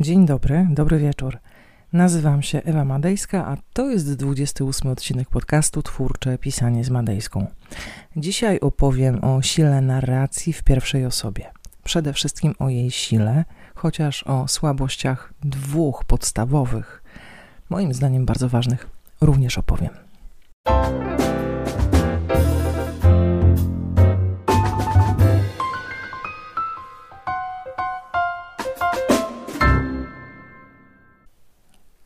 Dzień 0.00 0.26
dobry, 0.26 0.66
dobry 0.70 0.98
wieczór. 0.98 1.38
Nazywam 1.92 2.42
się 2.42 2.62
Ewa 2.62 2.84
Madejska, 2.84 3.46
a 3.46 3.56
to 3.72 3.90
jest 3.90 4.16
28 4.16 4.90
odcinek 4.90 5.28
podcastu 5.28 5.82
Twórcze 5.82 6.38
Pisanie 6.38 6.84
z 6.84 6.90
Madejską. 6.90 7.46
Dzisiaj 8.16 8.60
opowiem 8.60 9.24
o 9.24 9.42
sile 9.42 9.80
narracji 9.80 10.52
w 10.52 10.62
pierwszej 10.62 11.06
osobie. 11.06 11.50
Przede 11.84 12.12
wszystkim 12.12 12.54
o 12.58 12.68
jej 12.68 12.90
sile, 12.90 13.44
chociaż 13.74 14.22
o 14.22 14.48
słabościach 14.48 15.32
dwóch 15.44 16.04
podstawowych, 16.04 17.02
moim 17.70 17.94
zdaniem 17.94 18.26
bardzo 18.26 18.48
ważnych, 18.48 18.86
również 19.20 19.58
opowiem. 19.58 19.90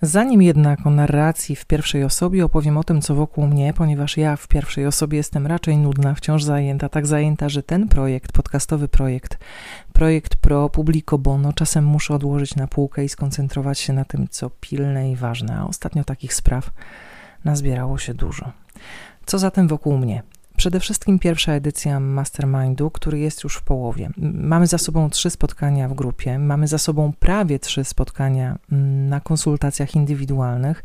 Zanim 0.04 0.42
jednak 0.42 0.86
o 0.86 0.90
narracji 0.90 1.56
w 1.56 1.64
pierwszej 1.66 2.04
osobie 2.04 2.44
opowiem 2.44 2.76
o 2.76 2.84
tym, 2.84 3.00
co 3.00 3.14
wokół 3.14 3.46
mnie, 3.46 3.72
ponieważ 3.72 4.16
ja 4.16 4.36
w 4.36 4.48
pierwszej 4.48 4.86
osobie 4.86 5.16
jestem 5.16 5.46
raczej 5.46 5.78
nudna, 5.78 6.14
wciąż 6.14 6.44
zajęta, 6.44 6.88
tak 6.88 7.06
zajęta, 7.06 7.48
że 7.48 7.62
ten 7.62 7.88
projekt, 7.88 8.32
podcastowy 8.32 8.88
projekt, 8.88 9.38
projekt 9.92 10.36
pro 10.36 10.68
publico 10.68 11.18
bono, 11.18 11.52
czasem 11.52 11.84
muszę 11.84 12.14
odłożyć 12.14 12.56
na 12.56 12.66
półkę 12.66 13.04
i 13.04 13.08
skoncentrować 13.08 13.78
się 13.78 13.92
na 13.92 14.04
tym, 14.04 14.28
co 14.30 14.50
pilne 14.50 15.10
i 15.10 15.16
ważne, 15.16 15.56
a 15.56 15.66
ostatnio 15.66 16.04
takich 16.04 16.34
spraw 16.34 16.70
nazbierało 17.44 17.98
się 17.98 18.14
dużo. 18.14 18.52
Co 19.26 19.38
zatem 19.38 19.68
wokół 19.68 19.98
mnie? 19.98 20.22
Przede 20.56 20.80
wszystkim 20.80 21.18
pierwsza 21.18 21.52
edycja 21.52 22.00
Mastermindu, 22.00 22.90
który 22.90 23.18
jest 23.18 23.44
już 23.44 23.56
w 23.56 23.62
połowie. 23.62 24.10
Mamy 24.34 24.66
za 24.66 24.78
sobą 24.78 25.10
trzy 25.10 25.30
spotkania 25.30 25.88
w 25.88 25.94
grupie, 25.94 26.38
mamy 26.38 26.68
za 26.68 26.78
sobą 26.78 27.12
prawie 27.18 27.58
trzy 27.58 27.84
spotkania 27.84 28.58
na 29.08 29.20
konsultacjach 29.20 29.94
indywidualnych 29.94 30.82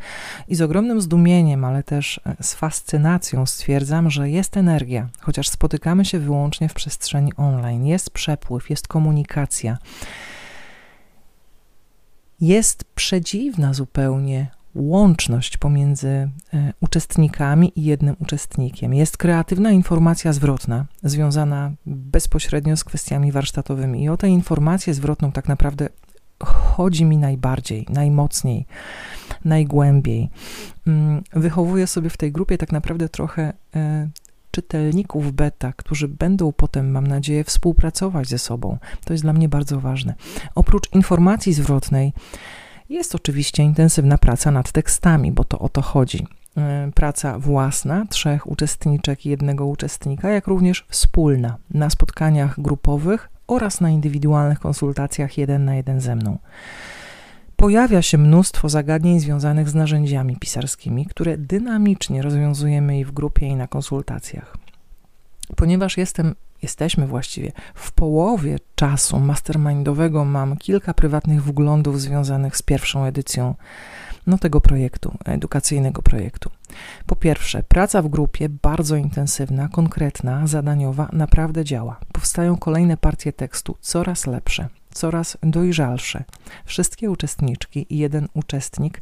i 0.48 0.56
z 0.56 0.62
ogromnym 0.62 1.02
zdumieniem, 1.02 1.66
ale 1.66 1.84
też 1.84 2.22
e, 2.26 2.44
z 2.44 2.54
fascynacją 2.54 3.46
stwierdzam, 3.46 4.10
że 4.10 4.30
jest 4.30 4.58
energia, 4.58 5.10
chociaż 5.20 5.50
spotykamy 5.50 6.06
się 6.06 6.20
wyłącznie 6.20 6.70
w 6.70 6.74
przestrzeni 6.74 7.32
online. 7.38 7.86
Jest 7.86 8.10
przepływ, 8.10 8.70
jest 8.70 8.88
komunikacja. 8.88 9.78
Jest 12.42 12.84
przedziwna 12.84 13.74
zupełnie 13.74 14.59
łączność 14.76 15.58
pomiędzy 15.58 16.08
e, 16.08 16.30
uczestnikami 16.82 17.72
i 17.76 17.84
jednym 17.84 18.16
uczestnikiem. 18.20 18.94
Jest 18.94 19.18
kreatywna 19.18 19.72
informacja 19.72 20.34
zwrotna, 20.34 20.86
związana 21.04 21.72
bezpośrednio 21.86 22.78
z 22.78 22.84
kwestiami 22.84 23.32
warsztatowymi. 23.32 24.04
I 24.04 24.10
o 24.10 24.18
tę 24.18 24.28
informację 24.28 24.94
zwrotną 24.94 25.32
tak 25.32 25.48
naprawdę 25.48 25.90
chodzi 26.44 27.06
mi 27.06 27.18
najbardziej, 27.18 27.86
najmocniej, 27.90 28.66
najgłębiej. 29.46 30.30
Mm, 30.88 31.24
wychowuję 31.34 31.88
sobie 31.88 32.10
w 32.10 32.18
tej 32.18 32.32
grupie 32.32 32.58
tak 32.58 32.72
naprawdę 32.72 33.10
trochę 33.10 33.54
e, 33.76 34.10
czytelników 34.52 35.32
beta, 35.32 35.74
którzy 35.74 36.08
będą 36.08 36.52
potem, 36.52 36.92
mam 36.92 37.08
nadzieję, 37.08 37.44
współpracować 37.44 38.28
ze 38.28 38.40
sobą. 38.40 38.78
To 39.06 39.14
jest 39.14 39.24
dla 39.24 39.34
mnie 39.34 39.50
bardzo 39.50 39.80
ważne. 39.80 40.16
Oprócz 40.56 40.94
informacji 40.94 41.54
zwrotnej, 41.54 42.14
jest 42.90 43.16
oczywiście 43.16 43.64
intensywna 43.64 44.18
praca 44.18 44.52
nad 44.52 44.72
tekstami, 44.72 45.32
bo 45.32 45.44
to 45.44 45.60
o 45.60 45.70
to 45.70 45.82
chodzi. 45.82 46.28
E, 46.58 46.92
praca 46.96 47.40
własna 47.40 48.06
trzech 48.06 48.48
uczestniczek 48.48 49.26
i 49.26 49.30
jednego 49.30 49.66
uczestnika, 49.66 50.30
jak 50.30 50.48
również 50.48 50.86
wspólna 50.90 51.58
na 51.72 51.90
spotkaniach 51.90 52.62
grupowych 52.62 53.30
oraz 53.48 53.82
na 53.82 53.90
indywidualnych 53.90 54.60
konsultacjach 54.60 55.38
jeden 55.38 55.66
na 55.66 55.76
jeden 55.76 56.02
ze 56.02 56.16
mną. 56.16 56.38
Pojawia 57.56 58.02
się 58.02 58.18
mnóstwo 58.18 58.70
zagadnień 58.70 59.20
związanych 59.20 59.70
z 59.70 59.76
narzędziami 59.76 60.38
pisarskimi, 60.38 61.06
które 61.06 61.38
dynamicznie 61.38 62.22
rozwiązujemy 62.22 63.00
i 63.00 63.06
w 63.06 63.12
grupie, 63.12 63.48
i 63.48 63.56
na 63.56 63.68
konsultacjach. 63.68 64.58
Ponieważ 65.56 65.98
jestem 65.98 66.36
jesteśmy 66.62 67.08
właściwie 67.08 67.52
w 67.76 67.92
połowie 67.92 68.58
czasu 68.76 69.20
mastermindowego, 69.20 70.26
mam 70.26 70.58
kilka 70.58 70.94
prywatnych 70.94 71.44
wglądów 71.44 72.02
związanych 72.02 72.58
z 72.58 72.62
pierwszą 72.62 73.06
edycją 73.06 73.56
no, 74.28 74.38
tego 74.38 74.62
projektu, 74.62 75.18
edukacyjnego 75.26 76.02
projektu. 76.02 76.50
Po 77.06 77.16
pierwsze, 77.16 77.64
praca 77.64 78.02
w 78.02 78.08
grupie 78.08 78.50
bardzo 78.50 78.96
intensywna, 78.96 79.68
konkretna, 79.68 80.48
zadaniowa 80.48 81.10
naprawdę 81.14 81.66
działa. 81.66 82.00
Powstają 82.14 82.58
kolejne 82.58 82.98
partie 82.98 83.34
tekstu, 83.34 83.78
coraz 83.82 84.28
lepsze 84.28 84.79
coraz 84.94 85.38
dojrzalsze. 85.44 86.24
Wszystkie 86.66 87.12
uczestniczki 87.12 87.86
i 87.90 87.98
jeden 87.98 88.28
uczestnik 88.34 89.02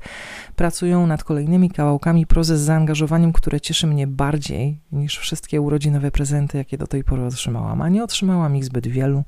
pracują 0.56 1.08
nad 1.08 1.24
kolejnymi 1.24 1.70
kawałkami 1.70 2.26
prozy 2.26 2.58
z 2.58 2.62
zaangażowaniem, 2.62 3.34
które 3.34 3.62
cieszy 3.62 3.88
mnie 3.88 4.08
bardziej 4.08 4.80
niż 4.92 5.18
wszystkie 5.18 5.62
urodzinowe 5.62 6.12
prezenty, 6.12 6.58
jakie 6.58 6.78
do 6.78 6.88
tej 6.88 7.04
pory 7.04 7.26
otrzymałam. 7.26 7.82
A 7.82 7.90
nie 7.90 8.04
otrzymałam 8.04 8.56
ich 8.56 8.66
zbyt 8.66 8.88
wielu, 8.88 9.24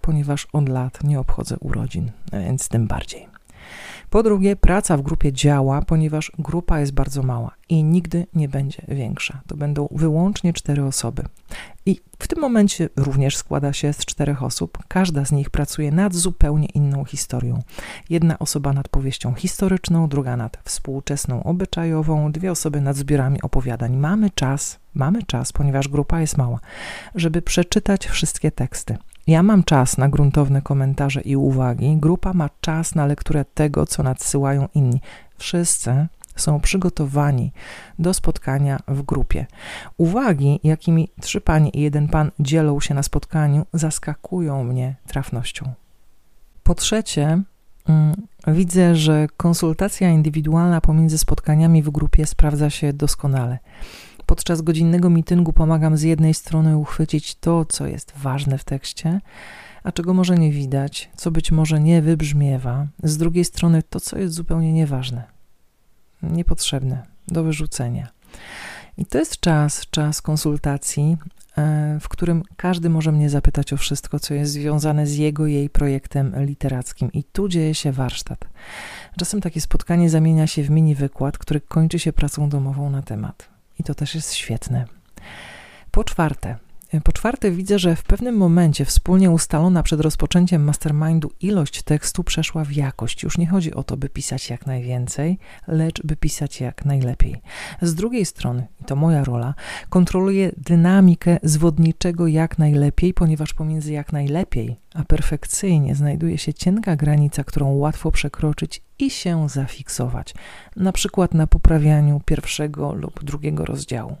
ponieważ 0.00 0.46
od 0.52 0.68
lat 0.68 1.04
nie 1.04 1.20
obchodzę 1.20 1.56
urodzin, 1.60 2.10
więc 2.32 2.68
tym 2.68 2.86
bardziej. 2.86 3.37
Po 4.10 4.22
drugie, 4.22 4.56
praca 4.56 4.96
w 4.96 5.02
grupie 5.02 5.32
działa, 5.32 5.82
ponieważ 5.82 6.32
grupa 6.38 6.80
jest 6.80 6.92
bardzo 6.92 7.22
mała 7.22 7.50
i 7.68 7.84
nigdy 7.84 8.26
nie 8.34 8.48
będzie 8.48 8.82
większa. 8.88 9.40
To 9.46 9.56
będą 9.56 9.88
wyłącznie 9.90 10.52
cztery 10.52 10.84
osoby. 10.84 11.24
I 11.86 12.00
w 12.18 12.28
tym 12.28 12.40
momencie 12.40 12.88
również 12.96 13.36
składa 13.36 13.72
się 13.72 13.92
z 13.92 13.98
czterech 13.98 14.42
osób. 14.42 14.78
Każda 14.88 15.24
z 15.24 15.32
nich 15.32 15.50
pracuje 15.50 15.92
nad 15.92 16.14
zupełnie 16.14 16.66
inną 16.66 17.04
historią. 17.04 17.62
Jedna 18.10 18.38
osoba 18.38 18.72
nad 18.72 18.88
powieścią 18.88 19.34
historyczną, 19.34 20.08
druga 20.08 20.36
nad 20.36 20.58
współczesną 20.64 21.42
obyczajową, 21.42 22.32
dwie 22.32 22.50
osoby 22.52 22.80
nad 22.80 22.96
zbiorami 22.96 23.42
opowiadań. 23.42 23.96
Mamy 23.96 24.30
czas, 24.30 24.78
mamy 24.94 25.22
czas, 25.22 25.52
ponieważ 25.52 25.88
grupa 25.88 26.20
jest 26.20 26.36
mała, 26.36 26.60
żeby 27.14 27.42
przeczytać 27.42 28.06
wszystkie 28.06 28.50
teksty. 28.50 28.96
Ja 29.28 29.42
mam 29.42 29.64
czas 29.64 29.98
na 29.98 30.08
gruntowne 30.08 30.62
komentarze 30.62 31.20
i 31.20 31.36
uwagi, 31.36 31.96
grupa 31.96 32.32
ma 32.32 32.50
czas 32.60 32.94
na 32.94 33.06
lekturę 33.06 33.44
tego, 33.44 33.86
co 33.86 34.02
nadsyłają 34.02 34.68
inni. 34.74 35.00
Wszyscy 35.38 36.06
są 36.36 36.60
przygotowani 36.60 37.52
do 37.98 38.14
spotkania 38.14 38.78
w 38.88 39.02
grupie. 39.02 39.46
Uwagi, 39.96 40.60
jakimi 40.64 41.08
trzy 41.20 41.40
panie 41.40 41.70
i 41.70 41.80
jeden 41.80 42.08
pan 42.08 42.30
dzielą 42.40 42.80
się 42.80 42.94
na 42.94 43.02
spotkaniu, 43.02 43.66
zaskakują 43.72 44.64
mnie 44.64 44.94
trafnością. 45.06 45.72
Po 46.62 46.74
trzecie, 46.74 47.42
mm, 47.88 48.14
widzę, 48.46 48.96
że 48.96 49.26
konsultacja 49.36 50.10
indywidualna 50.10 50.80
pomiędzy 50.80 51.18
spotkaniami 51.18 51.82
w 51.82 51.90
grupie 51.90 52.26
sprawdza 52.26 52.70
się 52.70 52.92
doskonale. 52.92 53.58
Podczas 54.28 54.62
godzinnego 54.62 55.10
mityngu 55.10 55.52
pomagam 55.52 55.96
z 55.96 56.02
jednej 56.02 56.34
strony 56.34 56.76
uchwycić 56.76 57.34
to, 57.34 57.64
co 57.64 57.86
jest 57.86 58.12
ważne 58.16 58.58
w 58.58 58.64
tekście, 58.64 59.20
a 59.82 59.92
czego 59.92 60.14
może 60.14 60.38
nie 60.38 60.52
widać, 60.52 61.10
co 61.16 61.30
być 61.30 61.52
może 61.52 61.80
nie 61.80 62.02
wybrzmiewa, 62.02 62.86
z 63.02 63.16
drugiej 63.16 63.44
strony 63.44 63.82
to, 63.82 64.00
co 64.00 64.18
jest 64.18 64.34
zupełnie 64.34 64.72
nieważne, 64.72 65.24
niepotrzebne, 66.22 67.06
do 67.28 67.44
wyrzucenia. 67.44 68.08
I 68.96 69.06
to 69.06 69.18
jest 69.18 69.40
czas, 69.40 69.86
czas 69.90 70.22
konsultacji, 70.22 71.16
e, 71.58 71.98
w 72.00 72.08
którym 72.08 72.42
każdy 72.56 72.90
może 72.90 73.12
mnie 73.12 73.30
zapytać 73.30 73.72
o 73.72 73.76
wszystko, 73.76 74.20
co 74.20 74.34
jest 74.34 74.52
związane 74.52 75.06
z 75.06 75.16
jego, 75.16 75.46
jej 75.46 75.70
projektem 75.70 76.44
literackim. 76.44 77.12
I 77.12 77.24
tu 77.24 77.48
dzieje 77.48 77.74
się 77.74 77.92
warsztat. 77.92 78.44
Czasem 79.18 79.40
takie 79.40 79.60
spotkanie 79.60 80.10
zamienia 80.10 80.46
się 80.46 80.62
w 80.62 80.70
mini 80.70 80.94
wykład, 80.94 81.38
który 81.38 81.60
kończy 81.60 81.98
się 81.98 82.12
pracą 82.12 82.48
domową 82.48 82.90
na 82.90 83.02
temat 83.02 83.57
i 83.78 83.82
to 83.84 83.94
też 83.94 84.14
jest 84.14 84.34
świetne. 84.34 84.84
Po 85.90 86.04
czwarte, 86.04 86.56
po 87.04 87.12
czwarte, 87.12 87.50
widzę, 87.50 87.78
że 87.78 87.96
w 87.96 88.02
pewnym 88.02 88.36
momencie 88.36 88.84
wspólnie 88.84 89.30
ustalona 89.30 89.82
przed 89.82 90.00
rozpoczęciem 90.00 90.64
mastermindu 90.64 91.32
ilość 91.40 91.82
tekstu 91.82 92.24
przeszła 92.24 92.64
w 92.64 92.72
jakość. 92.72 93.22
Już 93.22 93.38
nie 93.38 93.46
chodzi 93.46 93.74
o 93.74 93.82
to, 93.82 93.96
by 93.96 94.08
pisać 94.08 94.50
jak 94.50 94.66
najwięcej, 94.66 95.38
lecz 95.66 96.02
by 96.02 96.16
pisać 96.16 96.60
jak 96.60 96.84
najlepiej. 96.84 97.42
Z 97.82 97.94
drugiej 97.94 98.26
strony, 98.26 98.66
i 98.80 98.84
to 98.84 98.96
moja 98.96 99.24
rola, 99.24 99.54
kontroluję 99.88 100.52
dynamikę 100.56 101.38
zwodniczego 101.42 102.26
jak 102.26 102.58
najlepiej, 102.58 103.14
ponieważ 103.14 103.54
pomiędzy 103.54 103.92
jak 103.92 104.12
najlepiej 104.12 104.76
a 104.94 105.04
perfekcyjnie 105.04 105.94
znajduje 105.94 106.38
się 106.38 106.54
cienka 106.54 106.96
granica, 106.96 107.44
którą 107.44 107.72
łatwo 107.72 108.10
przekroczyć 108.10 108.82
i 108.98 109.10
się 109.10 109.48
zafiksować, 109.48 110.34
na 110.76 110.92
przykład 110.92 111.34
na 111.34 111.46
poprawianiu 111.46 112.20
pierwszego 112.24 112.92
lub 112.92 113.24
drugiego 113.24 113.64
rozdziału 113.64 114.16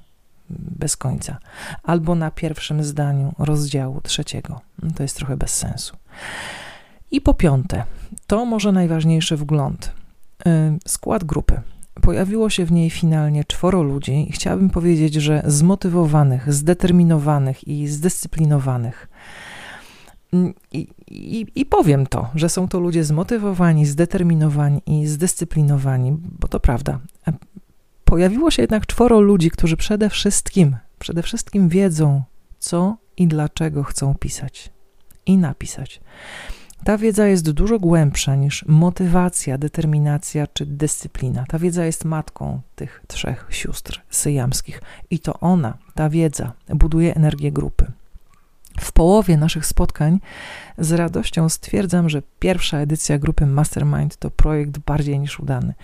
bez 0.50 0.96
końca, 0.96 1.38
albo 1.82 2.14
na 2.14 2.30
pierwszym 2.30 2.84
zdaniu 2.84 3.34
rozdziału 3.38 4.00
trzeciego. 4.00 4.60
No 4.82 4.90
to 4.96 5.02
jest 5.02 5.16
trochę 5.16 5.36
bez 5.36 5.54
sensu. 5.54 5.96
I 7.10 7.20
po 7.20 7.34
piąte, 7.34 7.84
to 8.26 8.44
może 8.44 8.72
najważniejszy 8.72 9.36
wgląd. 9.36 9.92
Y, 10.46 10.78
skład 10.86 11.24
grupy. 11.24 11.60
Pojawiło 12.02 12.50
się 12.50 12.64
w 12.64 12.72
niej 12.72 12.90
finalnie 12.90 13.44
czworo 13.44 13.82
ludzi 13.82 14.26
i 14.28 14.32
chciałabym 14.32 14.70
powiedzieć, 14.70 15.14
że 15.14 15.42
zmotywowanych, 15.46 16.52
zdeterminowanych 16.52 17.68
i 17.68 17.88
zdyscyplinowanych. 17.88 19.08
Mm, 20.32 20.54
I, 20.72 20.88
i, 21.10 21.46
I 21.54 21.66
powiem 21.66 22.06
to, 22.06 22.30
że 22.34 22.48
są 22.48 22.68
to 22.68 22.80
ludzie 22.80 23.04
zmotywowani, 23.04 23.86
zdeterminowani 23.86 24.82
i 24.86 25.06
zdyscyplinowani, 25.06 26.16
bo 26.40 26.48
to 26.48 26.60
prawda. 26.60 26.98
Pojawiło 28.08 28.50
się 28.50 28.62
jednak 28.62 28.86
czworo 28.86 29.20
ludzi, 29.20 29.50
którzy 29.50 29.76
przede 29.76 30.10
wszystkim, 30.10 30.76
przede 30.98 31.22
wszystkim 31.22 31.68
wiedzą, 31.68 32.22
co 32.58 32.96
i 33.16 33.26
dlaczego 33.26 33.84
chcą 33.84 34.14
pisać 34.14 34.70
i 35.26 35.36
napisać. 35.36 36.00
Ta 36.84 36.98
wiedza 36.98 37.26
jest 37.26 37.50
dużo 37.50 37.78
głębsza 37.78 38.34
niż 38.34 38.64
motywacja, 38.66 39.58
determinacja 39.58 40.46
czy 40.46 40.66
dyscyplina. 40.66 41.44
Ta 41.48 41.58
wiedza 41.58 41.84
jest 41.84 42.04
matką 42.04 42.60
tych 42.76 43.02
trzech 43.06 43.46
sióstr 43.50 44.00
syjamskich 44.10 44.82
i 45.10 45.18
to 45.18 45.40
ona, 45.40 45.78
ta 45.94 46.08
wiedza, 46.08 46.52
buduje 46.68 47.14
energię 47.14 47.52
grupy. 47.52 47.86
W 48.80 48.92
połowie 48.92 49.36
naszych 49.36 49.66
spotkań 49.66 50.20
z 50.78 50.92
radością 50.92 51.48
stwierdzam, 51.48 52.08
że 52.08 52.22
pierwsza 52.38 52.78
edycja 52.78 53.18
grupy 53.18 53.46
Mastermind 53.46 54.16
to 54.16 54.30
projekt 54.30 54.78
bardziej 54.78 55.18
niż 55.18 55.40
udany. 55.40 55.74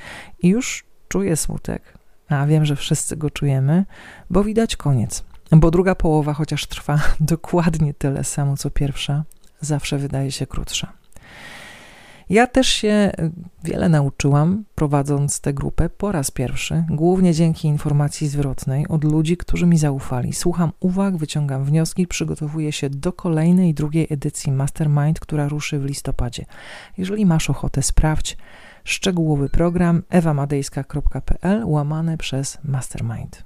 I 0.42 0.48
już 0.48 0.84
czuję 1.08 1.36
smutek, 1.36 2.03
a 2.28 2.46
wiem, 2.46 2.64
że 2.64 2.76
wszyscy 2.76 3.16
go 3.16 3.30
czujemy, 3.30 3.84
bo 4.30 4.44
widać 4.44 4.76
koniec. 4.76 5.24
Bo 5.50 5.70
druga 5.70 5.94
połowa, 5.94 6.34
chociaż 6.34 6.66
trwa 6.66 7.00
dokładnie 7.20 7.94
tyle 7.94 8.24
samo 8.24 8.56
co 8.56 8.70
pierwsza, 8.70 9.24
zawsze 9.60 9.98
wydaje 9.98 10.32
się 10.32 10.46
krótsza. 10.46 10.92
Ja 12.30 12.46
też 12.46 12.68
się 12.68 13.12
wiele 13.64 13.88
nauczyłam, 13.88 14.64
prowadząc 14.74 15.40
tę 15.40 15.54
grupę 15.54 15.88
po 15.88 16.12
raz 16.12 16.30
pierwszy, 16.30 16.84
głównie 16.90 17.34
dzięki 17.34 17.68
informacji 17.68 18.28
zwrotnej 18.28 18.88
od 18.88 19.04
ludzi, 19.04 19.36
którzy 19.36 19.66
mi 19.66 19.78
zaufali. 19.78 20.32
Słucham 20.32 20.72
uwag, 20.80 21.16
wyciągam 21.16 21.64
wnioski, 21.64 22.06
przygotowuję 22.06 22.72
się 22.72 22.90
do 22.90 23.12
kolejnej, 23.12 23.74
drugiej 23.74 24.06
edycji 24.10 24.52
Mastermind, 24.52 25.20
która 25.20 25.48
ruszy 25.48 25.78
w 25.78 25.84
listopadzie. 25.84 26.44
Jeżeli 26.98 27.26
masz 27.26 27.50
ochotę, 27.50 27.82
sprawdź 27.82 28.36
szczegółowy 28.84 29.48
program 29.48 30.02
ewamadejska.pl 30.10 31.64
łamane 31.64 32.18
przez 32.18 32.58
Mastermind. 32.64 33.44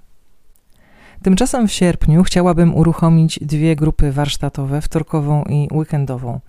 Tymczasem 1.22 1.68
w 1.68 1.72
sierpniu 1.72 2.22
chciałabym 2.22 2.74
uruchomić 2.74 3.38
dwie 3.42 3.76
grupy 3.76 4.12
warsztatowe, 4.12 4.80
wtorkową 4.80 5.44
i 5.44 5.68
weekendową. 5.72 6.40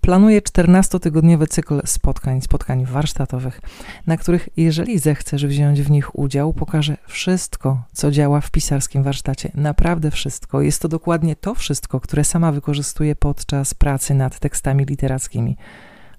Planuję 0.00 0.42
14-tygodniowy 0.42 1.46
cykl 1.46 1.80
spotkań, 1.84 2.40
spotkań 2.40 2.84
warsztatowych, 2.84 3.60
na 4.06 4.16
których, 4.16 4.48
jeżeli 4.56 4.98
zechcesz 4.98 5.46
wziąć 5.46 5.82
w 5.82 5.90
nich 5.90 6.18
udział, 6.18 6.52
pokażę 6.52 6.96
wszystko, 7.06 7.82
co 7.92 8.10
działa 8.10 8.40
w 8.40 8.50
pisarskim 8.50 9.02
warsztacie. 9.02 9.50
Naprawdę 9.54 10.10
wszystko. 10.10 10.62
Jest 10.62 10.82
to 10.82 10.88
dokładnie 10.88 11.36
to 11.36 11.54
wszystko, 11.54 12.00
które 12.00 12.24
sama 12.24 12.52
wykorzystuję 12.52 13.16
podczas 13.16 13.74
pracy 13.74 14.14
nad 14.14 14.38
tekstami 14.38 14.84
literackimi. 14.84 15.56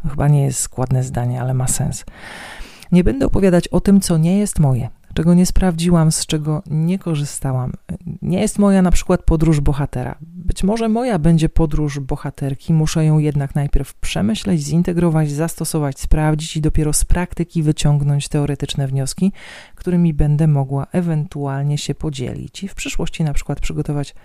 Chyba 0.09 0.27
nie 0.27 0.43
jest 0.43 0.59
składne 0.59 1.03
zdanie, 1.03 1.41
ale 1.41 1.53
ma 1.53 1.67
sens. 1.67 2.05
Nie 2.91 3.03
będę 3.03 3.25
opowiadać 3.25 3.67
o 3.67 3.81
tym, 3.81 4.01
co 4.01 4.17
nie 4.17 4.37
jest 4.37 4.59
moje, 4.59 4.89
czego 5.13 5.33
nie 5.33 5.45
sprawdziłam, 5.45 6.11
z 6.11 6.25
czego 6.25 6.63
nie 6.65 6.99
korzystałam. 6.99 7.73
Nie 8.21 8.41
jest 8.41 8.59
moja 8.59 8.81
na 8.81 8.91
przykład 8.91 9.23
podróż 9.23 9.59
bohatera. 9.59 10.15
Być 10.21 10.63
może 10.63 10.89
moja 10.89 11.19
będzie 11.19 11.49
podróż 11.49 11.99
bohaterki, 11.99 12.73
muszę 12.73 13.05
ją 13.05 13.19
jednak 13.19 13.55
najpierw 13.55 13.93
przemyśleć, 13.93 14.61
zintegrować, 14.61 15.31
zastosować, 15.31 15.99
sprawdzić 15.99 16.57
i 16.57 16.61
dopiero 16.61 16.93
z 16.93 17.05
praktyki 17.05 17.63
wyciągnąć 17.63 18.27
teoretyczne 18.27 18.87
wnioski, 18.87 19.31
którymi 19.75 20.13
będę 20.13 20.47
mogła 20.47 20.87
ewentualnie 20.91 21.77
się 21.77 21.95
podzielić 21.95 22.63
i 22.63 22.67
w 22.67 22.75
przyszłości 22.75 23.23
na 23.23 23.33
przykład 23.33 23.59
przygotować 23.59 24.15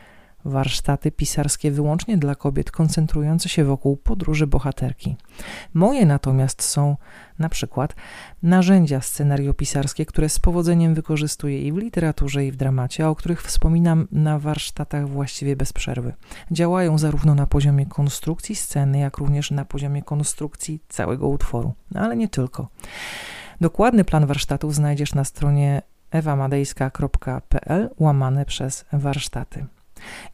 warsztaty 0.44 1.10
pisarskie 1.10 1.70
wyłącznie 1.70 2.19
dla 2.19 2.34
kobiet, 2.34 2.70
koncentrujące 2.70 3.48
się 3.48 3.64
wokół 3.64 3.96
podróży 3.96 4.46
bohaterki. 4.46 5.16
Moje 5.75 6.06
natomiast 6.06 6.62
są 6.62 6.96
na 7.38 7.48
przykład 7.48 7.94
narzędzia 8.42 9.00
scenariopisarskie, 9.00 10.06
które 10.06 10.28
z 10.28 10.38
powodzeniem 10.38 10.94
wykorzystuję 10.94 11.62
i 11.62 11.72
w 11.72 11.76
literaturze, 11.76 12.46
i 12.46 12.52
w 12.52 12.56
dramacie, 12.56 13.08
o 13.08 13.14
których 13.14 13.42
wspominam 13.42 14.08
na 14.12 14.38
warsztatach 14.38 15.08
właściwie 15.08 15.56
bez 15.56 15.72
przerwy. 15.72 16.12
Działają 16.50 16.98
zarówno 16.98 17.34
na 17.34 17.46
poziomie 17.46 17.86
konstrukcji 17.86 18.56
sceny, 18.56 18.98
jak 18.98 19.16
również 19.16 19.50
na 19.50 19.64
poziomie 19.64 20.02
konstrukcji 20.02 20.82
całego 20.88 21.28
utworu, 21.28 21.75
ale 21.94 22.16
nie 22.16 22.28
tylko. 22.28 22.69
Dokładny 23.60 24.04
plan 24.04 24.26
warsztatów 24.26 24.75
znajdziesz 24.75 25.14
na 25.14 25.25
stronie 25.25 25.82
ewamadejska.pl 26.10 27.90
łamane 27.98 28.44
przez 28.44 28.84
warsztaty. 28.93 29.66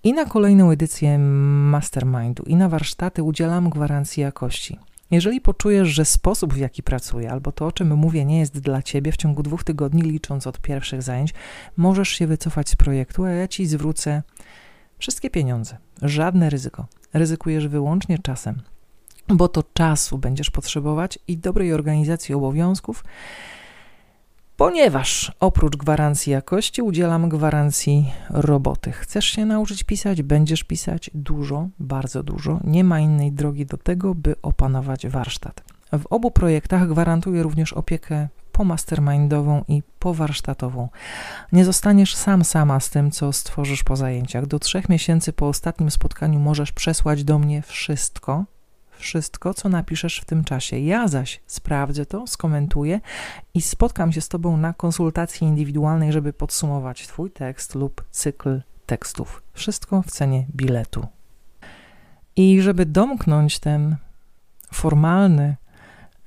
I 0.05 0.13
na 0.13 0.25
kolejną 0.25 0.71
edycję 0.71 1.19
Mastermindu, 1.19 2.43
i 2.43 2.57
na 2.57 2.69
warsztaty 2.69 3.23
udzielam 3.23 3.71
gwarancji 3.71 4.21
jakości. 4.21 4.79
Jeżeli 5.11 5.41
poczujesz, 5.41 5.89
że 5.89 6.05
sposób, 6.05 6.55
w 6.55 6.57
jaki 6.57 6.83
pracuję, 6.83 7.31
albo 7.31 7.53
to, 7.53 7.67
o 7.67 7.73
czym 7.73 7.97
mówię, 7.97 8.25
nie 8.25 8.39
jest 8.39 8.59
dla 8.59 8.83
ciebie 8.83 9.13
w 9.13 9.17
ciągu 9.17 9.43
dwóch 9.43 9.65
tygodni, 9.65 10.03
licząc 10.03 10.47
od 10.47 10.61
pierwszych 10.61 11.03
zajęć, 11.03 11.35
możesz 11.77 12.09
się 12.09 12.27
wycofać 12.27 12.69
z 12.69 12.77
projektu, 12.77 13.25
a 13.25 13.31
ja 13.31 13.49
ci 13.49 13.67
zwrócę 13.67 14.23
wszystkie 14.99 15.31
pieniądze. 15.31 15.77
Żadne 16.03 16.51
ryzyko. 16.51 16.87
Ryzykujesz 17.15 17.69
wyłącznie 17.69 18.19
czasem, 18.19 18.63
bo 19.29 19.49
to 19.49 19.63
czasu 19.75 20.19
będziesz 20.19 20.51
potrzebować 20.51 21.19
i 21.29 21.39
dobrej 21.39 21.73
organizacji 21.73 22.35
obowiązków 22.35 23.05
ponieważ 24.57 25.33
oprócz 25.41 25.77
gwarancji 25.77 26.33
jakości 26.33 26.83
udzielam 26.83 27.29
gwarancji 27.29 28.13
roboty. 28.31 28.93
Chcesz 28.93 29.25
się 29.25 29.45
nauczyć 29.45 29.85
pisać, 29.85 30.23
będziesz 30.23 30.65
pisać 30.65 31.11
dużo, 31.15 31.69
bardzo 31.79 32.23
dużo. 32.23 32.61
Nie 32.65 32.85
ma 32.85 33.01
innej 33.01 33.33
drogi 33.33 33.67
do 33.67 33.77
tego, 33.77 34.15
by 34.15 34.35
opanować 34.43 35.07
warsztat. 35.07 35.65
W 35.93 36.07
obu 36.07 36.31
projektach 36.31 36.89
gwarantuję 36.89 37.43
również 37.43 37.73
opiekę 37.73 38.29
pomastermindową 38.53 39.65
i 39.69 39.83
powarsztatową. 39.99 40.89
Nie 41.53 41.65
zostaniesz 41.65 42.15
sam 42.15 42.45
sama 42.45 42.81
z 42.81 42.91
tym, 42.91 43.11
co 43.11 43.33
stworzysz 43.33 43.85
po 43.85 43.97
zajęciach. 43.97 44.47
Do 44.47 44.59
trzech 44.59 44.89
miesięcy 44.89 45.33
po 45.33 45.49
ostatnim 45.49 45.91
spotkaniu 45.91 46.41
możesz 46.41 46.73
przesłać 46.73 47.25
do 47.25 47.39
mnie 47.39 47.63
wszystko, 47.63 48.45
wszystko, 48.99 49.55
co 49.55 49.69
napiszesz 49.69 50.21
w 50.21 50.25
tym 50.25 50.45
czasie. 50.45 50.79
Ja 50.79 51.09
zaś 51.09 51.41
sprawdzę 51.47 52.07
to, 52.07 52.27
skomentuję 52.27 53.01
i 53.55 53.63
spotkam 53.63 54.13
się 54.13 54.21
z 54.21 54.29
Tobą 54.29 54.57
na 54.57 54.73
konsultacji 54.73 55.47
indywidualnej, 55.47 56.13
żeby 56.13 56.33
podsumować 56.33 57.07
Twój 57.07 57.31
tekst 57.31 57.75
lub 57.75 58.05
cykl 58.11 58.61
tekstów. 58.87 59.43
Wszystko 59.53 60.03
w 60.03 60.07
cenie 60.07 60.47
biletu. 60.55 61.07
I 62.37 62.61
żeby 62.63 62.87
domknąć 62.87 63.59
ten 63.59 63.97
formalny, 64.73 65.57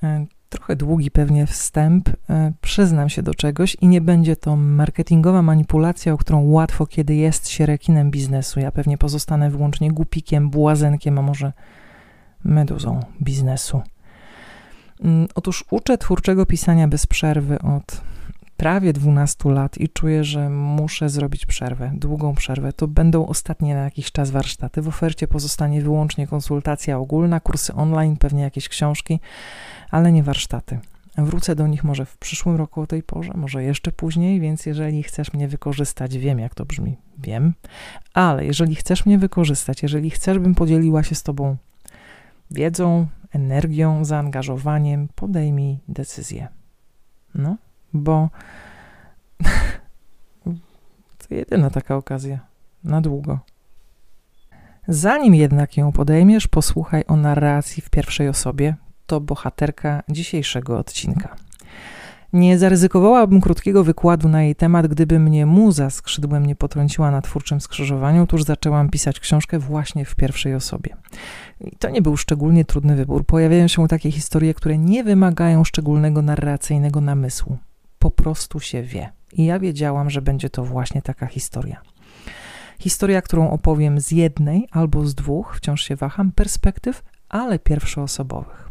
e, 0.03 0.25
trochę 0.49 0.75
długi 0.75 1.11
pewnie 1.11 1.47
wstęp, 1.47 2.09
e, 2.09 2.53
przyznam 2.61 3.09
się 3.09 3.23
do 3.23 3.33
czegoś 3.33 3.77
i 3.81 3.87
nie 3.87 4.01
będzie 4.01 4.35
to 4.35 4.55
marketingowa 4.55 5.41
manipulacja, 5.41 6.13
o 6.13 6.17
którą 6.17 6.41
łatwo, 6.45 6.85
kiedy 6.85 7.15
jest 7.15 7.49
się 7.49 7.65
rekinem 7.65 8.11
biznesu. 8.11 8.59
Ja 8.59 8.71
pewnie 8.71 8.97
pozostanę 8.97 9.49
wyłącznie 9.49 9.91
głupikiem, 9.91 10.49
błazenkiem, 10.49 11.19
a 11.19 11.21
może 11.21 11.53
meduzą 12.43 12.99
biznesu. 13.21 13.81
Mm, 15.03 15.27
otóż 15.35 15.65
uczę 15.71 15.97
twórczego 15.97 16.45
pisania 16.45 16.87
bez 16.87 17.05
przerwy 17.07 17.59
od 17.59 18.01
prawie 18.57 18.93
12 18.93 19.49
lat 19.49 19.77
i 19.77 19.89
czuję, 19.89 20.23
że 20.23 20.49
muszę 20.49 21.09
zrobić 21.09 21.45
przerwę, 21.45 21.91
długą 21.95 22.35
przerwę. 22.35 22.73
To 22.73 22.87
będą 22.87 23.27
ostatnie 23.27 23.75
na 23.75 23.83
jakiś 23.83 24.11
czas 24.11 24.31
warsztaty. 24.31 24.81
W 24.81 24.87
ofercie 24.87 25.27
pozostanie 25.27 25.81
wyłącznie 25.81 26.27
konsultacja 26.27 26.97
ogólna, 26.97 27.39
kursy 27.39 27.73
online, 27.73 28.17
pewnie 28.17 28.43
jakieś 28.43 28.69
książki, 28.69 29.19
ale 29.91 30.11
nie 30.11 30.23
warsztaty. 30.23 30.79
Wrócę 31.17 31.55
do 31.55 31.67
nich 31.67 31.83
może 31.83 32.05
w 32.05 32.17
przyszłym 32.17 32.55
roku 32.55 32.81
o 32.81 32.87
tej 32.87 33.03
porze, 33.03 33.33
może 33.35 33.63
jeszcze 33.63 33.91
później, 33.91 34.39
więc 34.39 34.65
jeżeli 34.65 35.03
chcesz 35.03 35.33
mnie 35.33 35.47
wykorzystać, 35.47 36.17
wiem 36.17 36.39
jak 36.39 36.55
to 36.55 36.65
brzmi, 36.65 36.97
wiem, 37.17 37.53
ale 38.13 38.45
jeżeli 38.45 38.75
chcesz 38.75 39.05
mnie 39.05 39.17
wykorzystać, 39.17 39.83
jeżeli 39.83 40.09
chcesz, 40.09 40.39
bym 40.39 40.55
podzieliła 40.55 41.03
się 41.03 41.15
z 41.15 41.23
Tobą 41.23 41.57
wiedzą, 42.51 43.07
energią, 43.31 44.05
zaangażowaniem 44.05 45.07
podejmij 45.15 45.79
decyzję. 45.87 46.47
No, 47.35 47.57
bo 47.93 48.29
to 51.17 51.35
jedyna 51.35 51.69
taka 51.69 51.95
okazja 51.95 52.39
na 52.83 53.01
długo. 53.01 53.39
Zanim 54.87 55.35
jednak 55.35 55.77
ją 55.77 55.91
podejmiesz, 55.91 56.47
posłuchaj 56.47 57.03
o 57.07 57.15
narracji 57.15 57.81
w 57.81 57.89
pierwszej 57.89 58.29
osobie. 58.29 58.75
To 59.05 59.21
bohaterka 59.21 60.03
dzisiejszego 60.09 60.77
odcinka. 60.77 61.35
Nie 62.33 62.59
zaryzykowałabym 62.59 63.41
krótkiego 63.41 63.83
wykładu 63.83 64.29
na 64.29 64.43
jej 64.43 64.55
temat, 64.55 64.87
gdyby 64.87 65.19
mnie 65.19 65.45
muza 65.45 65.89
skrzydłem 65.89 66.45
nie 66.45 66.55
potrąciła 66.55 67.11
na 67.11 67.21
twórczym 67.21 67.61
skrzyżowaniu, 67.61 68.27
tuż 68.27 68.43
zaczęłam 68.43 68.89
pisać 68.89 69.19
książkę 69.19 69.59
właśnie 69.59 70.05
w 70.05 70.15
pierwszej 70.15 70.55
osobie. 70.55 70.95
I 71.61 71.75
to 71.75 71.89
nie 71.89 72.01
był 72.01 72.17
szczególnie 72.17 72.65
trudny 72.65 72.95
wybór. 72.95 73.25
Pojawiają 73.25 73.67
się 73.67 73.87
takie 73.87 74.11
historie, 74.11 74.53
które 74.53 74.77
nie 74.77 75.03
wymagają 75.03 75.63
szczególnego 75.63 76.21
narracyjnego 76.21 77.01
namysłu. 77.01 77.57
Po 77.99 78.11
prostu 78.11 78.59
się 78.59 78.83
wie. 78.83 79.09
I 79.33 79.45
ja 79.45 79.59
wiedziałam, 79.59 80.09
że 80.09 80.21
będzie 80.21 80.49
to 80.49 80.63
właśnie 80.63 81.01
taka 81.01 81.25
historia. 81.25 81.81
Historia, 82.79 83.21
którą 83.21 83.49
opowiem 83.49 83.99
z 83.99 84.11
jednej 84.11 84.67
albo 84.71 85.05
z 85.05 85.15
dwóch, 85.15 85.55
wciąż 85.55 85.83
się 85.83 85.95
waham, 85.95 86.31
perspektyw, 86.31 87.03
ale 87.29 87.59
pierwszoosobowych. 87.59 88.69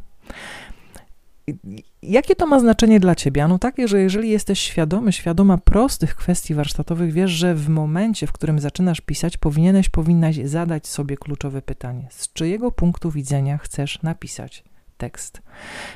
Jakie 2.02 2.36
to 2.36 2.46
ma 2.46 2.60
znaczenie 2.60 3.00
dla 3.00 3.14
ciebie? 3.14 3.48
No 3.48 3.58
takie, 3.58 3.88
że 3.88 4.00
jeżeli 4.00 4.30
jesteś 4.30 4.58
świadomy, 4.60 5.12
świadoma 5.12 5.58
prostych 5.58 6.16
kwestii 6.16 6.54
warsztatowych, 6.54 7.12
wiesz, 7.12 7.30
że 7.30 7.54
w 7.54 7.68
momencie, 7.68 8.26
w 8.26 8.32
którym 8.32 8.58
zaczynasz 8.58 9.00
pisać, 9.00 9.36
powinieneś, 9.36 9.88
powinnaś 9.88 10.36
zadać 10.44 10.86
sobie 10.86 11.16
kluczowe 11.16 11.62
pytanie: 11.62 12.08
z 12.10 12.32
czyjego 12.32 12.72
punktu 12.72 13.10
widzenia 13.10 13.58
chcesz 13.58 14.02
napisać 14.02 14.64
tekst? 14.96 15.42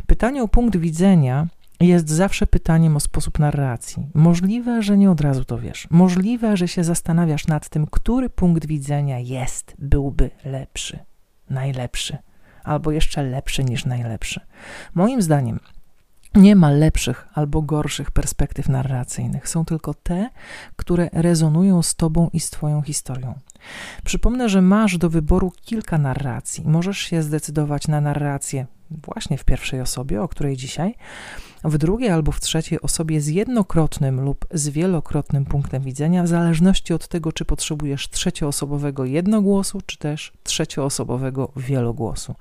Pytanie 0.06 0.42
o 0.42 0.48
punkt 0.48 0.76
widzenia 0.76 1.46
jest 1.80 2.08
zawsze 2.08 2.46
pytaniem 2.46 2.96
o 2.96 3.00
sposób 3.00 3.38
narracji. 3.38 4.06
Możliwe, 4.14 4.82
że 4.82 4.98
nie 4.98 5.10
od 5.10 5.20
razu 5.20 5.44
to 5.44 5.58
wiesz. 5.58 5.88
Możliwe, 5.90 6.56
że 6.56 6.68
się 6.68 6.84
zastanawiasz 6.84 7.46
nad 7.46 7.68
tym, 7.68 7.86
który 7.86 8.30
punkt 8.30 8.66
widzenia 8.66 9.18
jest, 9.18 9.74
byłby 9.78 10.30
lepszy, 10.44 10.98
najlepszy 11.50 12.18
albo 12.64 12.90
jeszcze 12.90 13.22
lepszy 13.22 13.64
niż 13.64 13.84
najlepszy. 13.84 14.40
Moim 14.94 15.22
zdaniem 15.22 15.60
nie 16.34 16.56
ma 16.56 16.70
lepszych 16.70 17.28
albo 17.34 17.62
gorszych 17.62 18.10
perspektyw 18.10 18.68
narracyjnych. 18.68 19.48
Są 19.48 19.64
tylko 19.64 19.94
te, 19.94 20.30
które 20.76 21.08
rezonują 21.12 21.82
z 21.82 21.94
Tobą 21.94 22.30
i 22.32 22.40
z 22.40 22.50
Twoją 22.50 22.82
historią. 22.82 23.34
Przypomnę, 24.04 24.48
że 24.48 24.62
masz 24.62 24.98
do 24.98 25.10
wyboru 25.10 25.52
kilka 25.62 25.98
narracji. 25.98 26.64
Możesz 26.66 26.98
się 26.98 27.22
zdecydować 27.22 27.88
na 27.88 28.00
narrację 28.00 28.66
właśnie 28.90 29.38
w 29.38 29.44
pierwszej 29.44 29.80
osobie, 29.80 30.22
o 30.22 30.28
której 30.28 30.56
dzisiaj, 30.56 30.94
w 31.64 31.78
drugiej 31.78 32.10
albo 32.10 32.32
w 32.32 32.40
trzeciej 32.40 32.80
osobie 32.80 33.20
z 33.20 33.28
jednokrotnym 33.28 34.20
lub 34.20 34.46
z 34.50 34.68
wielokrotnym 34.68 35.44
punktem 35.44 35.82
widzenia, 35.82 36.22
w 36.22 36.28
zależności 36.28 36.94
od 36.94 37.08
tego, 37.08 37.32
czy 37.32 37.44
potrzebujesz 37.44 38.10
trzecioosobowego 38.10 39.04
jednogłosu, 39.04 39.80
czy 39.86 39.98
też 39.98 40.32
trzecioosobowego 40.42 41.52
wielogłosu. 41.56 42.34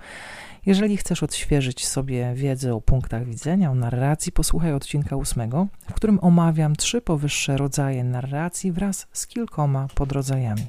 Jeżeli 0.66 0.98
chcesz 0.98 1.24
odświeżyć 1.24 1.88
sobie 1.88 2.32
wiedzę 2.36 2.76
o 2.76 2.82
punktach 2.82 3.26
widzenia, 3.26 3.72
o 3.72 3.76
narracji, 3.76 4.32
posłuchaj 4.32 4.74
odcinka 4.74 5.16
ósmego, 5.16 5.68
w 5.90 5.94
którym 5.94 6.20
omawiam 6.22 6.76
trzy 6.76 7.02
powyższe 7.02 7.58
rodzaje 7.58 8.04
narracji 8.04 8.72
wraz 8.72 9.08
z 9.14 9.28
kilkoma 9.28 9.88
podrodzajami. 9.96 10.66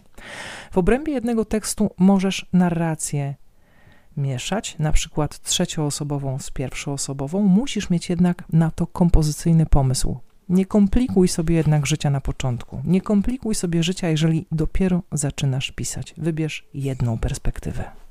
W 0.70 0.78
obrębie 0.78 1.12
jednego 1.12 1.44
tekstu 1.44 1.90
możesz 1.98 2.46
narrację 2.52 3.34
mieszać, 4.16 4.76
na 4.78 4.92
przykład 4.92 5.40
trzecioosobową 5.40 6.38
z 6.38 6.50
pierwszoosobową, 6.50 7.42
musisz 7.42 7.90
mieć 7.90 8.10
jednak 8.10 8.44
na 8.52 8.70
to 8.70 8.86
kompozycyjny 8.86 9.66
pomysł. 9.66 10.18
Nie 10.48 10.66
komplikuj 10.66 11.28
sobie 11.28 11.54
jednak 11.54 11.86
życia 11.86 12.10
na 12.10 12.20
początku. 12.20 12.82
Nie 12.84 13.00
komplikuj 13.00 13.54
sobie 13.54 13.82
życia, 13.82 14.08
jeżeli 14.08 14.46
dopiero 14.52 15.02
zaczynasz 15.12 15.70
pisać. 15.70 16.14
Wybierz 16.18 16.66
jedną 16.74 17.18
perspektywę. 17.18 18.01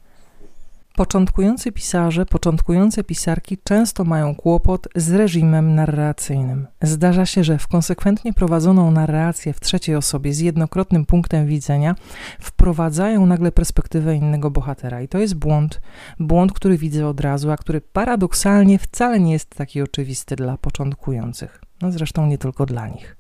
Początkujący 0.96 1.72
pisarze, 1.72 2.26
początkujące 2.26 3.04
pisarki 3.04 3.58
często 3.64 4.04
mają 4.04 4.36
kłopot 4.36 4.88
z 4.96 5.12
reżimem 5.12 5.76
narracyjnym. 5.76 6.68
Zdarza 6.82 7.26
się, 7.26 7.44
że 7.44 7.58
w 7.58 7.68
konsekwentnie 7.68 8.34
prowadzoną 8.34 8.92
narrację 8.92 9.54
w 9.54 9.60
trzeciej 9.60 9.96
osobie 9.96 10.34
z 10.34 10.40
jednokrotnym 10.40 11.06
punktem 11.06 11.48
widzenia 11.48 11.96
wprowadzają 12.40 13.26
nagle 13.26 13.52
perspektywę 13.52 14.16
innego 14.16 14.52
bohatera. 14.52 15.02
I 15.02 15.08
to 15.08 15.18
jest 15.18 15.36
błąd, 15.36 15.82
błąd, 16.20 16.54
który 16.54 16.78
widzę 16.78 17.08
od 17.08 17.20
razu, 17.20 17.52
a 17.52 17.58
który 17.58 17.82
paradoksalnie 17.82 18.80
wcale 18.80 19.20
nie 19.20 19.34
jest 19.34 19.50
taki 19.50 19.82
oczywisty 19.82 20.36
dla 20.36 20.58
początkujących. 20.58 21.62
No 21.82 21.92
zresztą 21.92 22.26
nie 22.28 22.38
tylko 22.38 22.66
dla 22.66 22.88
nich. 22.88 23.18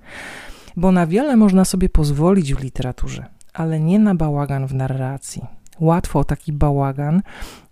Bo 0.77 0.91
na 0.91 1.07
wiele 1.07 1.35
można 1.35 1.65
sobie 1.65 1.89
pozwolić 1.89 2.53
w 2.53 2.63
literaturze, 2.63 3.25
ale 3.53 3.79
nie 3.79 3.99
na 3.99 4.15
bałagan 4.15 4.67
w 4.67 4.73
narracji 4.73 5.60
łatwo 5.81 6.19
o 6.19 6.23
taki 6.23 6.53
bałagan, 6.53 7.21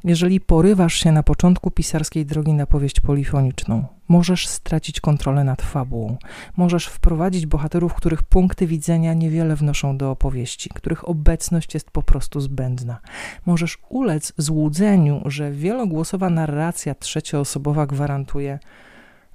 jeżeli 0.04 0.40
porywasz 0.40 0.94
się 0.94 1.12
na 1.12 1.24
początku 1.24 1.72
pisarskiej 1.72 2.26
drogi 2.26 2.54
na 2.54 2.66
powieść 2.66 3.00
polifoniczną. 3.00 3.86
Możesz 4.08 4.48
stracić 4.48 5.02
kontrolę 5.02 5.44
nad 5.44 5.62
fabułą. 5.62 6.18
Możesz 6.58 6.88
wprowadzić 6.88 7.46
bohaterów, 7.46 7.94
których 7.94 8.24
punkty 8.24 8.68
widzenia 8.68 9.14
niewiele 9.14 9.56
wnoszą 9.56 9.98
do 9.98 10.12
opowieści, 10.12 10.70
których 10.76 11.10
obecność 11.10 11.74
jest 11.74 11.92
po 11.92 12.04
prostu 12.04 12.40
zbędna. 12.40 13.00
Możesz 13.46 13.78
ulec 13.90 14.34
złudzeniu, 14.38 15.22
że 15.26 15.52
wielogłosowa 15.52 16.30
narracja 16.30 16.96
trzecioosobowa 16.96 17.88
gwarantuje 17.88 18.60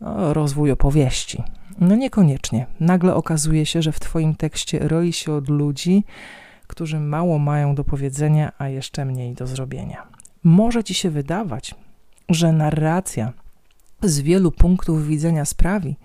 no, 0.00 0.34
rozwój 0.34 0.70
opowieści. 0.70 1.42
No 1.80 1.96
niekoniecznie. 1.96 2.66
Nagle 2.80 3.14
okazuje 3.14 3.66
się, 3.66 3.82
że 3.82 3.92
w 3.92 4.00
Twoim 4.00 4.34
tekście 4.34 4.78
roi 4.78 5.12
się 5.12 5.32
od 5.32 5.48
ludzi, 5.48 6.04
którzy 6.74 7.00
mało 7.00 7.38
mają 7.38 7.74
do 7.74 7.84
powiedzenia, 7.84 8.52
a 8.58 8.68
jeszcze 8.68 9.04
mniej 9.04 9.34
do 9.34 9.46
zrobienia. 9.46 10.06
Może 10.44 10.84
ci 10.84 10.94
się 10.94 11.10
wydawać, 11.10 11.74
że 12.28 12.52
narracja 12.52 13.32
z 14.02 14.20
wielu 14.20 14.52
punktów 14.52 15.06
widzenia 15.06 15.44
sprawi, 15.44 15.96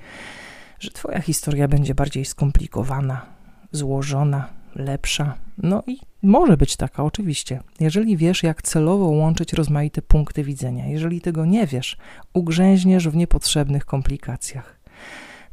że 0.80 0.92
Twoja 0.92 1.22
historia 1.22 1.68
będzie 1.68 1.96
bardziej 1.96 2.26
skomplikowana, 2.26 3.26
złożona, 3.72 4.50
lepsza. 4.76 5.36
No 5.58 5.84
i 5.88 6.00
może 6.22 6.58
być 6.58 6.76
taka, 6.76 7.04
oczywiście. 7.04 7.60
Jeżeli 7.80 8.18
wiesz, 8.18 8.44
jak 8.44 8.62
celowo 8.62 9.06
łączyć 9.06 9.54
rozmaite 9.54 10.02
punkty 10.02 10.44
widzenia, 10.44 10.88
jeżeli 10.88 11.22
tego 11.22 11.46
nie 11.46 11.68
wiesz, 11.68 11.98
ugrzęźniesz 12.34 13.10
w 13.10 13.16
niepotrzebnych 13.16 13.86
komplikacjach. 13.86 14.80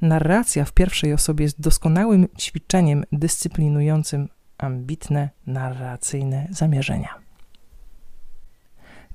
Narracja 0.02 0.64
w 0.64 0.72
pierwszej 0.72 1.12
osobie 1.12 1.42
jest 1.44 1.60
doskonałym 1.60 2.28
ćwiczeniem 2.38 3.04
dyscyplinującym 3.12 4.28
ambitne, 4.58 5.28
narracyjne 5.46 6.46
zamierzenia. 6.50 7.14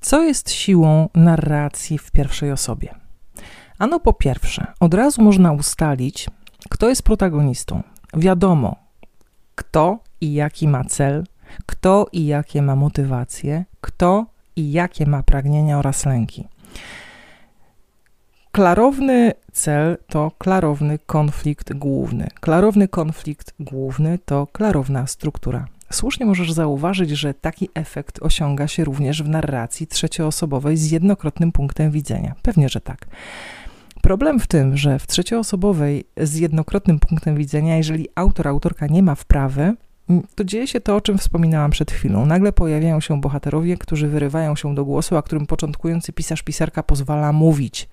Co 0.00 0.22
jest 0.22 0.50
siłą 0.50 1.08
narracji 1.14 1.98
w 1.98 2.10
pierwszej 2.10 2.52
osobie? 2.52 2.94
Ano 3.78 4.00
po 4.00 4.12
pierwsze, 4.12 4.66
od 4.80 4.94
razu 4.94 5.22
można 5.22 5.52
ustalić, 5.52 6.30
kto 6.70 6.88
jest 6.88 7.02
protagonistą. 7.02 7.82
Wiadomo, 8.14 8.76
kto 9.54 9.98
i 10.20 10.32
jaki 10.32 10.68
ma 10.68 10.84
cel, 10.84 11.24
kto 11.66 12.06
i 12.12 12.26
jakie 12.26 12.62
ma 12.62 12.76
motywacje, 12.76 13.64
kto 13.80 14.26
i 14.56 14.72
jakie 14.72 15.06
ma 15.06 15.22
pragnienia 15.22 15.78
oraz 15.78 16.06
lęki. 16.06 16.48
Klarowny 18.54 19.32
cel 19.52 19.96
to 20.06 20.30
klarowny 20.38 20.98
konflikt 21.06 21.72
główny. 21.72 22.28
Klarowny 22.40 22.88
konflikt 22.88 23.54
główny 23.60 24.18
to 24.24 24.46
klarowna 24.46 25.06
struktura. 25.06 25.66
Słusznie 25.90 26.26
możesz 26.26 26.52
zauważyć, 26.52 27.10
że 27.10 27.34
taki 27.34 27.68
efekt 27.74 28.22
osiąga 28.22 28.68
się 28.68 28.84
również 28.84 29.22
w 29.22 29.28
narracji 29.28 29.86
trzecioosobowej 29.86 30.76
z 30.76 30.90
jednokrotnym 30.90 31.52
punktem 31.52 31.90
widzenia. 31.90 32.34
Pewnie, 32.42 32.68
że 32.68 32.80
tak. 32.80 33.06
Problem 34.02 34.40
w 34.40 34.46
tym, 34.46 34.76
że 34.76 34.98
w 34.98 35.06
trzecioosobowej 35.06 36.04
z 36.16 36.36
jednokrotnym 36.36 36.98
punktem 36.98 37.36
widzenia, 37.36 37.76
jeżeli 37.76 38.08
autor, 38.14 38.48
autorka 38.48 38.86
nie 38.86 39.02
ma 39.02 39.14
wprawy, 39.14 39.74
to 40.34 40.44
dzieje 40.44 40.66
się 40.66 40.80
to, 40.80 40.96
o 40.96 41.00
czym 41.00 41.18
wspominałam 41.18 41.70
przed 41.70 41.90
chwilą. 41.90 42.26
Nagle 42.26 42.52
pojawiają 42.52 43.00
się 43.00 43.20
bohaterowie, 43.20 43.76
którzy 43.76 44.08
wyrywają 44.08 44.56
się 44.56 44.74
do 44.74 44.84
głosu, 44.84 45.16
a 45.16 45.22
którym 45.22 45.46
początkujący 45.46 46.12
pisarz, 46.12 46.42
pisarka 46.42 46.82
pozwala 46.82 47.32
mówić 47.32 47.88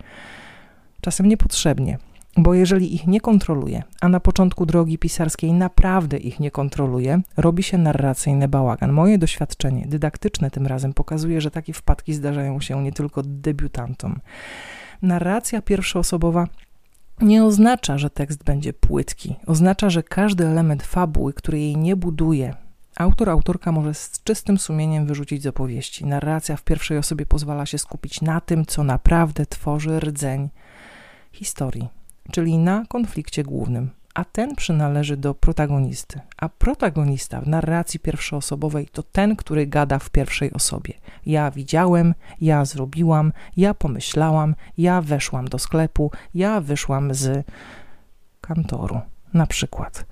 czasem 1.02 1.26
niepotrzebnie, 1.26 1.98
bo 2.38 2.54
jeżeli 2.54 2.96
ich 2.96 3.08
nie 3.08 3.22
kontroluje, 3.22 3.84
a 4.02 4.10
na 4.10 4.20
początku 4.20 4.66
drogi 4.66 4.98
pisarskiej 4.98 5.54
naprawdę 5.54 6.18
ich 6.18 6.40
nie 6.40 6.52
kontroluje, 6.52 7.22
robi 7.38 7.64
się 7.64 7.78
narracyjny 7.78 8.48
bałagan. 8.48 8.92
Moje 8.92 9.18
doświadczenie, 9.18 9.86
dydaktyczne 9.88 10.52
tym 10.52 10.68
razem, 10.68 10.94
pokazuje, 10.94 11.42
że 11.42 11.52
takie 11.52 11.74
wpadki 11.74 12.14
zdarzają 12.14 12.62
się 12.62 12.84
nie 12.84 12.92
tylko 12.92 13.22
debiutantom. 13.24 14.20
Narracja 15.02 15.62
pierwszoosobowa 15.62 16.48
nie 17.22 17.44
oznacza, 17.44 17.98
że 17.98 18.10
tekst 18.10 18.44
będzie 18.44 18.74
płytki. 18.74 19.36
Oznacza, 19.46 19.90
że 19.90 20.04
każdy 20.04 20.48
element 20.48 20.84
fabuły, 20.84 21.34
który 21.34 21.60
jej 21.60 21.78
nie 21.78 21.96
buduje, 21.96 22.54
autor, 22.98 23.30
autorka 23.30 23.72
może 23.72 23.94
z 23.94 24.24
czystym 24.24 24.58
sumieniem 24.58 25.06
wyrzucić 25.06 25.44
z 25.44 25.48
opowieści. 25.48 26.06
Narracja 26.06 26.58
w 26.58 26.64
pierwszej 26.64 26.98
osobie 26.98 27.26
pozwala 27.26 27.66
się 27.66 27.78
skupić 27.78 28.22
na 28.22 28.42
tym, 28.42 28.66
co 28.66 28.84
naprawdę 28.84 29.46
tworzy 29.46 30.00
rdzeń 30.00 30.50
historii, 31.32 31.88
czyli 32.32 32.58
na 32.58 32.86
konflikcie 32.86 33.44
głównym, 33.44 33.90
a 34.14 34.26
ten 34.26 34.56
przynależy 34.56 35.18
do 35.18 35.34
protagonisty. 35.34 36.20
A 36.38 36.50
protagonista 36.50 37.42
w 37.42 37.48
narracji 37.48 38.00
pierwszoosobowej 38.00 38.88
to 38.88 39.04
ten, 39.04 39.36
który 39.36 39.68
gada 39.68 40.00
w 40.00 40.10
pierwszej 40.10 40.54
osobie. 40.54 40.94
Ja 41.26 41.52
widziałem, 41.52 42.14
ja 42.42 42.66
zrobiłam, 42.66 43.34
ja 43.58 43.74
pomyślałam, 43.74 44.56
ja 44.78 45.02
weszłam 45.02 45.48
do 45.48 45.60
sklepu, 45.60 46.12
ja 46.34 46.62
wyszłam 46.62 47.14
z 47.14 47.46
kantoru, 48.42 49.02
na 49.34 49.48
przykład. 49.48 50.06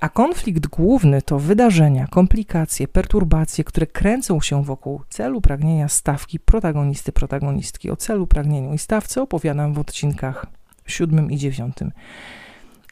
A 0.00 0.08
konflikt 0.08 0.66
główny 0.66 1.22
to 1.22 1.38
wydarzenia, 1.38 2.06
komplikacje, 2.06 2.88
perturbacje, 2.88 3.64
które 3.64 3.86
kręcą 3.86 4.40
się 4.40 4.64
wokół 4.64 5.00
celu 5.08 5.40
pragnienia 5.40 5.88
stawki 5.88 6.40
protagonisty, 6.40 7.12
protagonistki. 7.12 7.90
O 7.90 7.96
celu, 7.96 8.26
pragnieniu 8.26 8.74
i 8.74 8.78
stawce 8.78 9.22
opowiadam 9.22 9.72
w 9.72 9.78
odcinkach 9.78 10.46
siódmym 10.86 11.30
i 11.30 11.36
dziewiątym. 11.36 11.92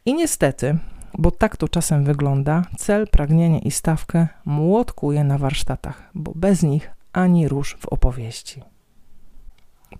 I 0.06 0.14
niestety, 0.14 0.78
bo 1.18 1.30
tak 1.30 1.56
to 1.56 1.68
czasem 1.68 2.04
wygląda. 2.04 2.62
Cel, 2.78 3.06
pragnienie 3.08 3.58
i 3.58 3.70
stawkę 3.70 4.28
młotkuje 4.44 5.24
na 5.24 5.38
warsztatach, 5.38 6.10
bo 6.14 6.32
bez 6.34 6.62
nich 6.62 6.90
ani 7.12 7.48
rusz 7.48 7.76
w 7.80 7.86
opowieści. 7.86 8.62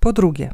Po 0.01 0.13
drugie, 0.13 0.51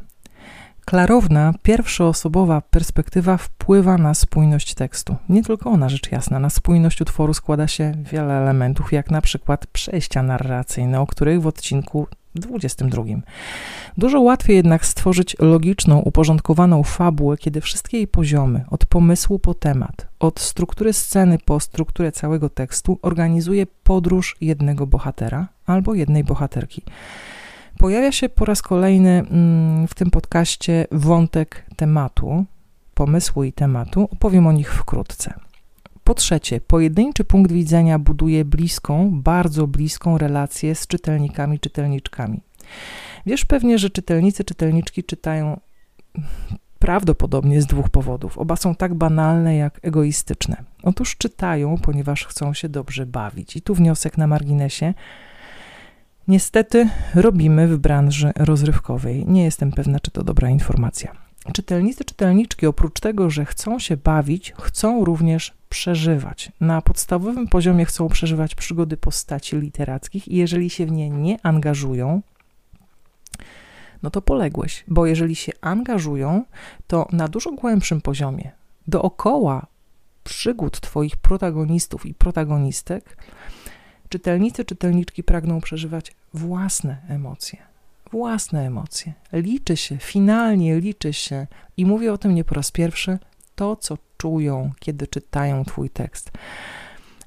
klarowna, 0.87 1.53
pierwszoosobowa 1.63 2.61
perspektywa 2.61 3.37
wpływa 3.37 3.97
na 3.97 4.13
spójność 4.13 4.73
tekstu. 4.73 5.15
Nie 5.29 5.43
tylko 5.43 5.69
ona, 5.69 5.89
rzecz 5.89 6.11
jasna. 6.11 6.39
Na 6.39 6.49
spójność 6.49 7.01
utworu 7.01 7.33
składa 7.33 7.67
się 7.67 7.91
wiele 8.11 8.33
elementów, 8.33 8.93
jak 8.93 9.11
na 9.11 9.21
przykład 9.21 9.67
przejścia 9.67 10.23
narracyjne, 10.23 11.01
o 11.01 11.07
których 11.07 11.41
w 11.41 11.47
odcinku 11.47 12.07
22. 12.35 13.03
Dużo 13.97 14.21
łatwiej 14.21 14.55
jednak 14.55 14.85
stworzyć 14.85 15.35
logiczną, 15.39 15.99
uporządkowaną 15.99 16.83
fabułę, 16.83 17.37
kiedy 17.37 17.61
wszystkie 17.61 17.97
jej 17.97 18.07
poziomy, 18.07 18.65
od 18.69 18.85
pomysłu 18.85 19.39
po 19.39 19.53
temat, 19.53 20.07
od 20.19 20.39
struktury 20.39 20.93
sceny 20.93 21.37
po 21.45 21.59
strukturę 21.59 22.11
całego 22.11 22.49
tekstu, 22.49 22.99
organizuje 23.01 23.65
podróż 23.83 24.35
jednego 24.41 24.87
bohatera 24.87 25.47
albo 25.65 25.93
jednej 25.93 26.23
bohaterki. 26.23 26.81
Pojawia 27.77 28.11
się 28.11 28.29
po 28.29 28.45
raz 28.45 28.61
kolejny 28.61 29.09
mm, 29.09 29.87
w 29.87 29.93
tym 29.93 30.11
podcaście 30.11 30.87
wątek 30.91 31.65
tematu, 31.75 32.45
pomysłu 32.93 33.43
i 33.43 33.53
tematu. 33.53 34.09
Opowiem 34.11 34.47
o 34.47 34.51
nich 34.51 34.73
wkrótce. 34.73 35.33
Po 36.03 36.13
trzecie, 36.13 36.61
pojedynczy 36.61 37.23
punkt 37.23 37.51
widzenia 37.51 37.99
buduje 37.99 38.45
bliską, 38.45 39.21
bardzo 39.21 39.67
bliską 39.67 40.17
relację 40.17 40.75
z 40.75 40.87
czytelnikami, 40.87 41.59
czytelniczkami. 41.59 42.41
Wiesz 43.25 43.45
pewnie, 43.45 43.77
że 43.77 43.89
czytelnicy, 43.89 44.43
czytelniczki 44.43 45.03
czytają 45.03 45.59
prawdopodobnie 46.79 47.61
z 47.61 47.65
dwóch 47.65 47.89
powodów. 47.89 48.37
Oba 48.37 48.55
są 48.55 48.75
tak 48.75 48.93
banalne 48.95 49.55
jak 49.55 49.79
egoistyczne. 49.81 50.63
Otóż 50.83 51.17
czytają, 51.17 51.77
ponieważ 51.77 52.25
chcą 52.25 52.53
się 52.53 52.69
dobrze 52.69 53.05
bawić. 53.05 53.55
I 53.55 53.61
tu 53.61 53.75
wniosek 53.75 54.17
na 54.17 54.27
marginesie. 54.27 54.93
Niestety 56.27 56.89
robimy 57.15 57.67
w 57.67 57.77
branży 57.77 58.31
rozrywkowej. 58.35 59.25
Nie 59.27 59.43
jestem 59.43 59.71
pewna, 59.71 59.99
czy 59.99 60.11
to 60.11 60.23
dobra 60.23 60.49
informacja. 60.49 61.11
Czytelnicy, 61.53 62.05
czytelniczki, 62.05 62.67
oprócz 62.67 62.99
tego, 62.99 63.29
że 63.29 63.45
chcą 63.45 63.79
się 63.79 63.97
bawić, 63.97 64.53
chcą 64.59 65.05
również 65.05 65.53
przeżywać. 65.69 66.51
Na 66.61 66.81
podstawowym 66.81 67.47
poziomie 67.47 67.85
chcą 67.85 68.09
przeżywać 68.09 68.55
przygody 68.55 68.97
postaci 68.97 69.57
literackich 69.57 70.27
i 70.27 70.35
jeżeli 70.35 70.69
się 70.69 70.85
w 70.85 70.91
nie 70.91 71.09
nie 71.09 71.45
angażują, 71.45 72.21
no 74.03 74.09
to 74.09 74.21
poległeś, 74.21 74.83
bo 74.87 75.05
jeżeli 75.05 75.35
się 75.35 75.51
angażują, 75.61 76.45
to 76.87 77.07
na 77.11 77.27
dużo 77.27 77.51
głębszym 77.51 78.01
poziomie, 78.01 78.51
dookoła 78.87 79.65
przygód 80.23 80.79
Twoich 80.79 81.17
protagonistów 81.17 82.05
i 82.05 82.13
protagonistek, 82.13 83.17
czytelnicy, 84.09 84.65
czytelniczki 84.65 85.23
pragną 85.23 85.61
przeżywać 85.61 86.15
własne 86.33 86.97
emocje. 87.09 87.59
Własne 88.11 88.65
emocje. 88.65 89.13
Liczy 89.33 89.77
się, 89.77 89.97
finalnie 89.97 90.79
liczy 90.79 91.13
się, 91.13 91.47
i 91.77 91.85
mówię 91.85 92.13
o 92.13 92.17
tym 92.17 92.35
nie 92.35 92.43
po 92.43 92.55
raz 92.55 92.71
pierwszy, 92.71 93.19
to, 93.55 93.75
co 93.75 93.97
czują, 94.17 94.71
kiedy 94.79 95.07
czytają 95.07 95.65
Twój 95.65 95.89
tekst. 95.89 96.31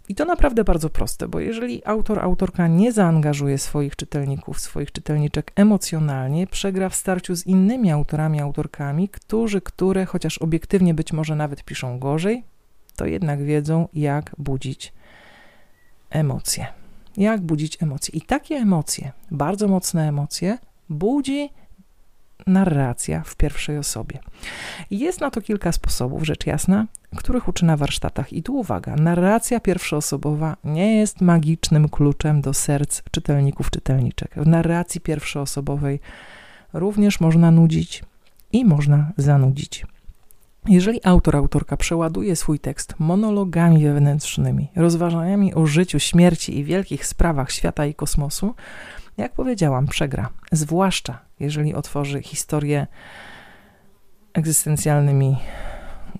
I 0.08 0.14
to 0.14 0.24
naprawdę 0.24 0.64
bardzo 0.64 0.90
proste, 0.90 1.28
bo 1.28 1.40
jeżeli 1.40 1.82
autor, 1.84 2.20
autorka 2.20 2.68
nie 2.68 2.92
zaangażuje 2.92 3.58
swoich 3.58 3.96
czytelników, 3.96 4.60
swoich 4.60 4.92
czytelniczek 4.92 5.52
emocjonalnie, 5.54 6.46
przegra 6.46 6.88
w 6.88 6.94
starciu 6.94 7.36
z 7.36 7.46
innymi 7.46 7.90
autorami, 7.90 8.40
autorkami, 8.40 9.08
którzy, 9.08 9.60
które, 9.60 10.06
chociaż 10.06 10.38
obiektywnie 10.38 10.94
być 10.94 11.12
może 11.12 11.36
nawet 11.36 11.64
piszą 11.64 11.98
gorzej, 11.98 12.44
to 12.96 13.06
jednak 13.06 13.44
wiedzą, 13.44 13.88
jak 13.92 14.32
budzić 14.38 14.92
emocje. 16.10 16.66
Jak 17.16 17.40
budzić 17.40 17.82
emocje. 17.82 18.18
I 18.18 18.22
takie 18.22 18.54
emocje, 18.54 19.12
bardzo 19.30 19.68
mocne 19.68 20.08
emocje, 20.08 20.58
budzi 20.88 21.50
narracja 22.46 23.22
w 23.24 23.36
pierwszej 23.36 23.78
osobie. 23.78 24.18
Jest 24.90 25.20
na 25.20 25.30
to 25.30 25.40
kilka 25.40 25.72
sposobów, 25.72 26.22
rzecz 26.22 26.46
jasna, 26.46 26.86
których 27.16 27.48
uczy 27.48 27.64
na 27.64 27.76
warsztatach. 27.76 28.32
I 28.32 28.42
tu 28.42 28.56
uwaga, 28.56 28.96
narracja 28.96 29.60
pierwszoosobowa 29.60 30.56
nie 30.64 30.96
jest 30.96 31.20
magicznym 31.20 31.88
kluczem 31.88 32.40
do 32.40 32.54
serc 32.54 33.02
czytelników, 33.10 33.70
czytelniczek. 33.70 34.34
W 34.36 34.46
narracji 34.46 35.00
pierwszoosobowej 35.00 36.00
również 36.72 37.20
można 37.20 37.50
nudzić 37.50 38.04
i 38.52 38.64
można 38.64 39.12
zanudzić. 39.16 39.86
Jeżeli 40.68 41.00
autor, 41.04 41.36
autorka 41.36 41.76
przeładuje 41.76 42.36
swój 42.36 42.58
tekst 42.58 42.94
monologami 42.98 43.84
wewnętrznymi, 43.84 44.68
rozważaniami 44.76 45.54
o 45.54 45.66
życiu, 45.66 45.98
śmierci 45.98 46.58
i 46.58 46.64
wielkich 46.64 47.06
sprawach 47.06 47.52
świata 47.52 47.86
i 47.86 47.94
kosmosu, 47.94 48.54
jak 49.16 49.32
powiedziałam, 49.32 49.86
przegra. 49.86 50.28
Zwłaszcza 50.52 51.18
jeżeli 51.40 51.74
otworzy 51.74 52.22
historię 52.22 52.86
egzystencjalnymi 54.32 55.36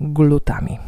glutami. 0.00 0.78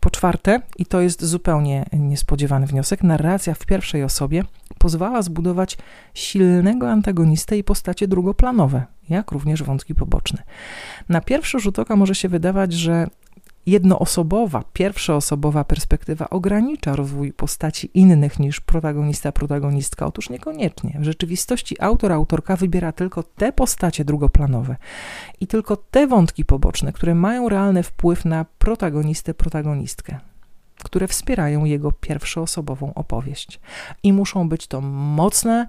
Po 0.00 0.10
czwarte, 0.10 0.60
i 0.78 0.86
to 0.86 1.00
jest 1.00 1.24
zupełnie 1.24 1.84
niespodziewany 1.92 2.66
wniosek, 2.66 3.02
narracja 3.02 3.54
w 3.54 3.66
pierwszej 3.66 4.04
osobie 4.04 4.44
pozwala 4.78 5.22
zbudować 5.22 5.78
silnego 6.14 6.90
antagonistę 6.90 7.58
i 7.58 7.64
postacie 7.64 8.08
drugoplanowe, 8.08 8.84
jak 9.08 9.32
również 9.32 9.62
wątki 9.62 9.94
poboczne. 9.94 10.42
Na 11.08 11.20
pierwszy 11.20 11.58
rzut 11.58 11.78
oka 11.78 11.96
może 11.96 12.14
się 12.14 12.28
wydawać, 12.28 12.72
że 12.72 13.06
jednoosobowa, 13.70 14.64
pierwszoosobowa 14.72 15.64
perspektywa 15.64 16.30
ogranicza 16.30 16.96
rozwój 16.96 17.32
postaci 17.32 17.90
innych 17.94 18.38
niż 18.38 18.60
protagonista, 18.60 19.32
protagonistka. 19.32 20.06
Otóż 20.06 20.30
niekoniecznie. 20.30 20.96
W 21.00 21.04
rzeczywistości 21.04 21.76
autor, 21.80 22.12
autorka 22.12 22.56
wybiera 22.56 22.92
tylko 22.92 23.22
te 23.22 23.52
postacie 23.52 24.04
drugoplanowe 24.04 24.76
i 25.40 25.46
tylko 25.46 25.76
te 25.76 26.06
wątki 26.06 26.44
poboczne, 26.44 26.92
które 26.92 27.14
mają 27.14 27.48
realny 27.48 27.82
wpływ 27.82 28.24
na 28.24 28.46
protagonistę, 28.58 29.34
protagonistkę 29.34 30.18
które 30.84 31.08
wspierają 31.08 31.64
jego 31.64 31.92
pierwszoosobową 31.92 32.94
opowieść. 32.94 33.60
I 34.02 34.12
muszą 34.12 34.48
być 34.48 34.66
to 34.66 34.80
mocne 34.80 35.66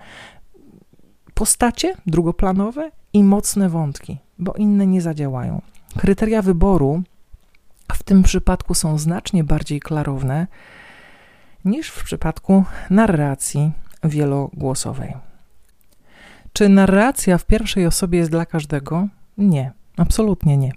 postacie 1.33 1.95
drugoplanowe 2.05 2.91
i 3.13 3.23
mocne 3.23 3.69
wątki, 3.69 4.17
bo 4.39 4.53
inne 4.53 4.87
nie 4.87 5.01
zadziałają. 5.01 5.61
Kryteria 5.97 6.41
wyboru 6.41 7.03
w 7.93 8.03
tym 8.03 8.23
przypadku 8.23 8.73
są 8.73 8.97
znacznie 8.97 9.43
bardziej 9.43 9.79
klarowne 9.79 10.47
niż 11.65 11.89
w 11.89 12.03
przypadku 12.03 12.63
narracji 12.89 13.71
wielogłosowej. 14.03 15.13
Czy 16.53 16.69
narracja 16.69 17.37
w 17.37 17.45
pierwszej 17.45 17.85
osobie 17.85 18.19
jest 18.19 18.31
dla 18.31 18.45
każdego? 18.45 19.07
Nie, 19.37 19.71
absolutnie 19.97 20.57
nie. 20.57 20.71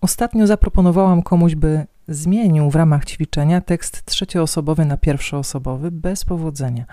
Ostatnio 0.00 0.46
zaproponowałam 0.46 1.22
komuś, 1.22 1.54
by 1.54 1.86
zmienił 2.10 2.70
w 2.70 2.74
ramach 2.74 3.04
ćwiczenia 3.04 3.60
tekst 3.60 4.04
trzecioosobowy 4.04 4.84
na 4.84 4.96
pierwszoosobowy 4.96 5.90
bez 5.90 6.24
powodzenia. 6.24 6.84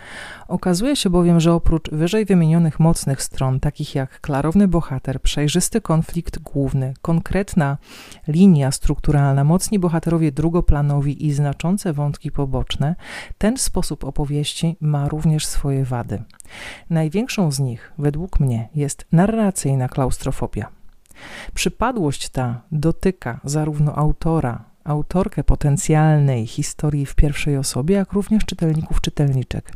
Okazuje 0.47 0.95
się 0.95 1.09
bowiem, 1.09 1.39
że 1.39 1.53
oprócz 1.53 1.89
wyżej 1.89 2.25
wymienionych 2.25 2.79
mocnych 2.79 3.21
stron, 3.21 3.59
takich 3.59 3.95
jak 3.95 4.21
klarowny 4.21 4.67
bohater, 4.67 5.21
przejrzysty 5.21 5.81
konflikt 5.81 6.39
główny, 6.39 6.93
konkretna 7.01 7.77
linia 8.27 8.71
strukturalna, 8.71 9.43
mocni 9.43 9.79
bohaterowie 9.79 10.31
drugoplanowi 10.31 11.25
i 11.25 11.33
znaczące 11.33 11.93
wątki 11.93 12.31
poboczne, 12.31 12.95
ten 13.37 13.57
sposób 13.57 14.03
opowieści 14.03 14.77
ma 14.81 15.09
również 15.09 15.45
swoje 15.45 15.85
wady. 15.85 16.23
Największą 16.89 17.51
z 17.51 17.59
nich, 17.59 17.93
według 17.97 18.39
mnie, 18.39 18.69
jest 18.75 19.05
narracyjna 19.11 19.87
klaustrofobia. 19.87 20.69
Przypadłość 21.53 22.29
ta 22.29 22.61
dotyka 22.71 23.39
zarówno 23.43 23.95
autora, 23.95 24.63
autorkę 24.87 25.43
potencjalnej 25.43 26.47
historii 26.47 27.05
w 27.05 27.15
pierwszej 27.15 27.57
osobie, 27.57 27.95
jak 27.95 28.13
również 28.13 28.45
czytelników, 28.45 29.01
czytelniczek. 29.01 29.71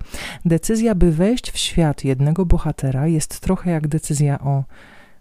Decyzja, 0.45 0.95
by 0.95 1.11
wejść 1.11 1.51
w 1.51 1.57
świat 1.57 2.03
jednego 2.03 2.45
bohatera, 2.45 3.07
jest 3.07 3.39
trochę 3.39 3.71
jak 3.71 3.87
decyzja 3.87 4.39
o 4.39 4.63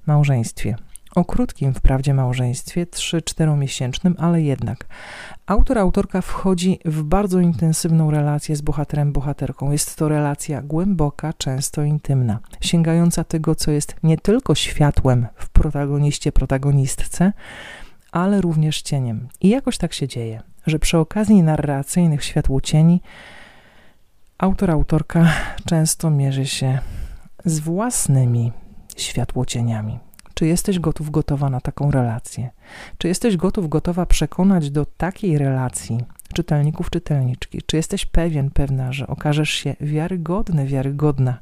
małżeństwie. 0.07 0.77
O 1.15 1.25
krótkim 1.25 1.75
wprawdzie 1.75 2.15
małżeństwie, 2.15 2.87
3-4 2.87 3.59
miesięcznym, 3.59 4.15
ale 4.19 4.43
jednak. 4.43 4.87
Autor, 5.47 5.79
autorka 5.79 6.21
wchodzi 6.21 6.79
w 6.85 7.03
bardzo 7.03 7.41
intensywną 7.41 8.11
relację 8.11 8.57
z 8.57 8.61
bohaterem, 8.61 9.13
bohaterką. 9.13 9.73
Jest 9.73 9.97
to 9.97 10.09
relacja 10.09 10.63
głęboka, 10.63 11.33
często 11.33 11.83
intymna, 11.83 12.39
sięgająca 12.61 13.25
tego, 13.25 13.55
co 13.55 13.71
jest 13.71 13.97
nie 14.03 14.19
tylko 14.19 14.55
światłem 14.55 15.27
w 15.35 15.49
protagoniście, 15.49 16.33
protagonistce, 16.33 17.33
ale 18.13 18.41
również 18.41 18.83
cieniem. 18.83 19.29
I 19.41 19.49
jakoś 19.49 19.79
tak 19.79 19.93
się 19.93 20.09
dzieje, 20.09 20.43
że 20.67 20.79
przy 20.79 20.99
okazji 20.99 21.43
narracyjnych 21.43 22.25
światłocieni 22.25 23.01
autor, 24.39 24.71
autorka 24.71 25.33
często 25.69 26.11
mierzy 26.11 26.47
się 26.47 26.79
z 27.45 27.61
własnymi 27.61 28.53
światłocieniami. 28.97 29.99
Czy 30.35 30.47
jesteś 30.47 30.79
gotów, 30.79 31.11
gotowa 31.11 31.51
na 31.51 31.61
taką 31.61 31.91
relację? 31.91 32.51
Czy 32.99 33.09
jesteś 33.09 33.37
gotów, 33.37 33.69
gotowa 33.69 34.07
przekonać 34.07 34.71
do 34.71 34.87
takiej 34.87 35.39
relacji 35.39 35.99
czytelników, 36.35 36.91
czytelniczki. 36.91 37.63
Czy 37.67 37.77
jesteś 37.77 38.07
pewien, 38.07 38.51
pewna, 38.51 38.93
że 38.93 39.07
okażesz 39.07 39.51
się 39.51 39.77
wiarygodny, 39.81 40.67
wiarygodna 40.67 41.39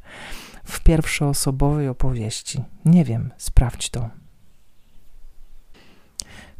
w 0.65 0.81
pierwszoosobowej 0.81 1.89
opowieści? 1.89 2.65
Nie 2.85 3.05
wiem, 3.05 3.31
sprawdź 3.37 3.91
to. 3.91 4.09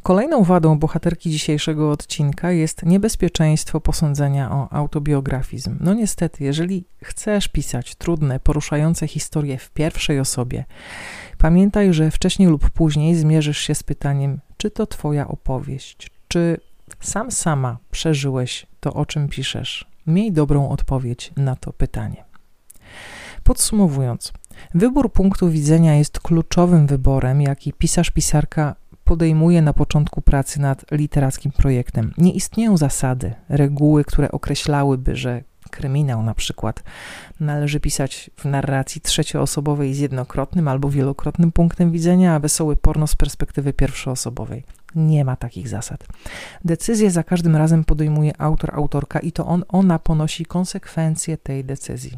Kolejną 0.03 0.43
wadą 0.43 0.79
bohaterki 0.79 1.31
dzisiejszego 1.31 1.91
odcinka 1.91 2.51
jest 2.51 2.85
niebezpieczeństwo 2.85 3.81
posądzenia 3.81 4.51
o 4.51 4.73
autobiografizm. 4.73 5.77
No 5.79 5.93
niestety, 5.93 6.43
jeżeli 6.43 6.85
chcesz 7.03 7.47
pisać 7.47 7.95
trudne, 7.95 8.39
poruszające 8.39 9.07
historie 9.07 9.57
w 9.57 9.69
pierwszej 9.69 10.19
osobie, 10.19 10.65
pamiętaj, 11.37 11.93
że 11.93 12.11
wcześniej 12.11 12.49
lub 12.49 12.69
później 12.69 13.15
zmierzysz 13.15 13.57
się 13.57 13.75
z 13.75 13.83
pytaniem, 13.83 14.39
czy 14.57 14.71
to 14.71 14.87
twoja 14.87 15.27
opowieść, 15.27 16.11
czy 16.27 16.59
sam 16.99 17.31
sama 17.31 17.77
przeżyłeś 17.91 18.65
to, 18.79 18.93
o 18.93 19.05
czym 19.05 19.27
piszesz. 19.29 19.89
Miej 20.07 20.31
dobrą 20.31 20.69
odpowiedź 20.69 21.31
na 21.37 21.55
to 21.55 21.73
pytanie. 21.73 22.23
Podsumowując, 23.43 24.33
wybór 24.73 25.13
punktu 25.13 25.49
widzenia 25.49 25.95
jest 25.95 26.19
kluczowym 26.19 26.87
wyborem, 26.87 27.41
jaki 27.41 27.73
pisarz, 27.73 28.11
podejmuje 29.09 29.61
na 29.61 29.73
początku 29.73 30.21
pracy 30.21 30.61
nad 30.61 30.85
literackim 30.91 31.51
projektem. 31.51 32.13
Nie 32.17 32.33
istnieją 32.33 32.77
zasady, 32.77 33.33
reguły, 33.49 34.03
które 34.03 34.31
określałyby, 34.31 35.15
że 35.15 35.43
kryminał 35.71 36.23
na 36.23 36.33
przykład 36.33 36.83
należy 37.39 37.79
pisać 37.79 38.29
w 38.35 38.45
narracji 38.45 39.01
trzecioosobowej 39.01 39.93
z 39.93 39.99
jednokrotnym 39.99 40.67
albo 40.67 40.89
wielokrotnym 40.89 41.51
punktem 41.51 41.91
widzenia, 41.91 42.35
a 42.35 42.39
wesoły 42.39 42.75
porno 42.75 43.07
z 43.07 43.15
perspektywy 43.15 43.73
pierwszoosobowej. 43.73 44.63
Nie 44.95 45.25
ma 45.25 45.35
takich 45.35 45.67
zasad. 45.67 46.05
Decyzję 46.65 47.11
za 47.11 47.23
każdym 47.23 47.55
razem 47.55 47.83
podejmuje 47.83 48.41
autor, 48.41 48.75
autorka 48.75 49.19
i 49.19 49.31
to 49.31 49.45
on, 49.45 49.63
ona 49.67 49.99
ponosi 49.99 50.45
konsekwencje 50.45 51.37
tej 51.37 51.65
decyzji. 51.65 52.17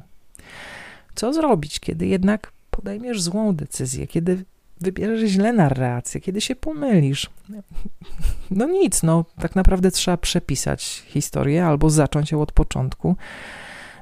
Co 1.15 1.33
zrobić, 1.33 1.79
kiedy 1.79 2.07
jednak 2.07 2.51
podejmiesz 2.71 3.21
złą 3.21 3.55
decyzję, 3.55 4.07
kiedy 4.07 4.45
wybierzesz 4.81 5.29
źle 5.29 5.53
narrację, 5.53 6.21
kiedy 6.21 6.41
się 6.41 6.55
pomylisz. 6.55 7.29
No 8.51 8.65
nic, 8.65 9.03
no 9.03 9.25
tak 9.39 9.55
naprawdę 9.55 9.91
trzeba 9.91 10.17
przepisać 10.17 11.03
historię 11.07 11.65
albo 11.65 11.89
zacząć 11.89 12.31
ją 12.31 12.41
od 12.41 12.51
początku, 12.51 13.15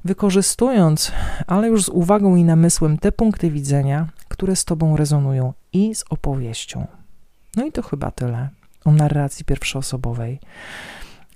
wykorzystując, 0.05 1.11
ale 1.47 1.67
już 1.67 1.83
z 1.83 1.89
uwagą 1.89 2.35
i 2.35 2.43
namysłem 2.43 2.97
te 2.97 3.11
punkty 3.11 3.51
widzenia, 3.51 4.07
które 4.27 4.55
z 4.55 4.65
tobą 4.65 4.97
rezonują 4.97 5.53
i 5.73 5.95
z 5.95 6.03
opowieścią. 6.09 6.87
No 7.55 7.65
i 7.65 7.71
to 7.71 7.81
chyba 7.81 8.11
tyle 8.11 8.49
o 8.85 8.91
narracji 8.91 9.45
pierwszoosobowej. 9.45 10.39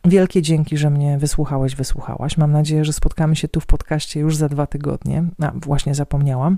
Wielkie 0.06 0.42
dzięki, 0.42 0.78
że 0.78 0.90
mnie 0.90 1.18
wysłuchałeś, 1.18 1.76
wysłuchałaś. 1.76 2.38
Mam 2.38 2.52
nadzieję, 2.52 2.86
że 2.86 2.94
spotkamy 2.94 3.36
się 3.36 3.48
tu 3.48 3.60
w 3.60 3.66
podcaście 3.66 4.20
już 4.20 4.36
za 4.36 4.50
dwa 4.50 4.68
tygodnie. 4.68 5.24
A, 5.42 5.52
właśnie 5.56 5.96
zapomniałam, 5.96 6.58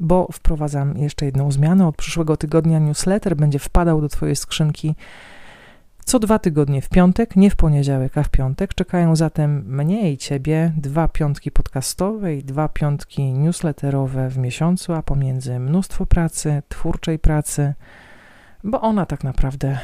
bo 0.00 0.28
wprowadzam 0.32 0.98
jeszcze 0.98 1.26
jedną 1.26 1.52
zmianę. 1.52 1.88
Od 1.88 1.96
przyszłego 1.96 2.36
tygodnia 2.36 2.78
newsletter 2.78 3.36
będzie 3.36 3.58
wpadał 3.58 4.00
do 4.00 4.08
Twojej 4.08 4.36
skrzynki 4.36 4.94
co 6.04 6.18
dwa 6.18 6.38
tygodnie 6.38 6.82
w 6.82 6.88
piątek, 6.88 7.36
nie 7.36 7.50
w 7.50 7.56
poniedziałek, 7.56 8.18
a 8.18 8.22
w 8.22 8.28
piątek. 8.28 8.74
Czekają 8.74 9.16
zatem 9.16 9.64
mnie 9.76 10.12
i 10.12 10.16
Ciebie 10.18 10.72
dwa 10.76 11.08
piątki 11.08 11.50
podcastowe 11.50 12.34
i 12.34 12.44
dwa 12.44 12.68
piątki 12.68 13.32
newsletterowe 13.32 14.30
w 14.30 14.38
miesiącu, 14.38 14.92
a 14.92 15.02
pomiędzy 15.02 15.58
mnóstwo 15.58 16.06
pracy, 16.06 16.62
twórczej 16.68 17.18
pracy, 17.18 17.74
bo 18.64 18.80
ona 18.80 19.06
tak 19.06 19.24
naprawdę 19.24 19.78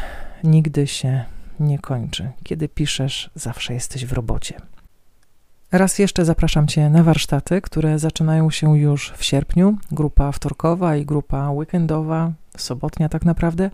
nigdy 0.44 0.86
się 0.86 1.08
nie 1.08 1.41
kończy. 1.78 2.30
Kiedy 2.42 2.68
piszesz, 2.68 3.30
zawsze 3.34 3.74
jesteś 3.74 4.06
w 4.06 4.12
robocie. 4.12 4.60
Raz 5.72 5.98
jeszcze 5.98 6.24
zapraszam 6.24 6.66
Cię 6.66 6.90
na 6.90 7.02
warsztaty, 7.02 7.60
które 7.60 7.98
zaczynają 7.98 8.50
się 8.50 8.78
już 8.78 9.12
w 9.16 9.24
sierpniu. 9.24 9.76
Grupa 9.92 10.32
wtorkowa 10.32 10.96
i 10.96 11.04
grupa 11.04 11.50
weekendowa, 11.50 12.32
sobotnia 12.56 13.08
tak 13.08 13.24
naprawdę. 13.24 13.70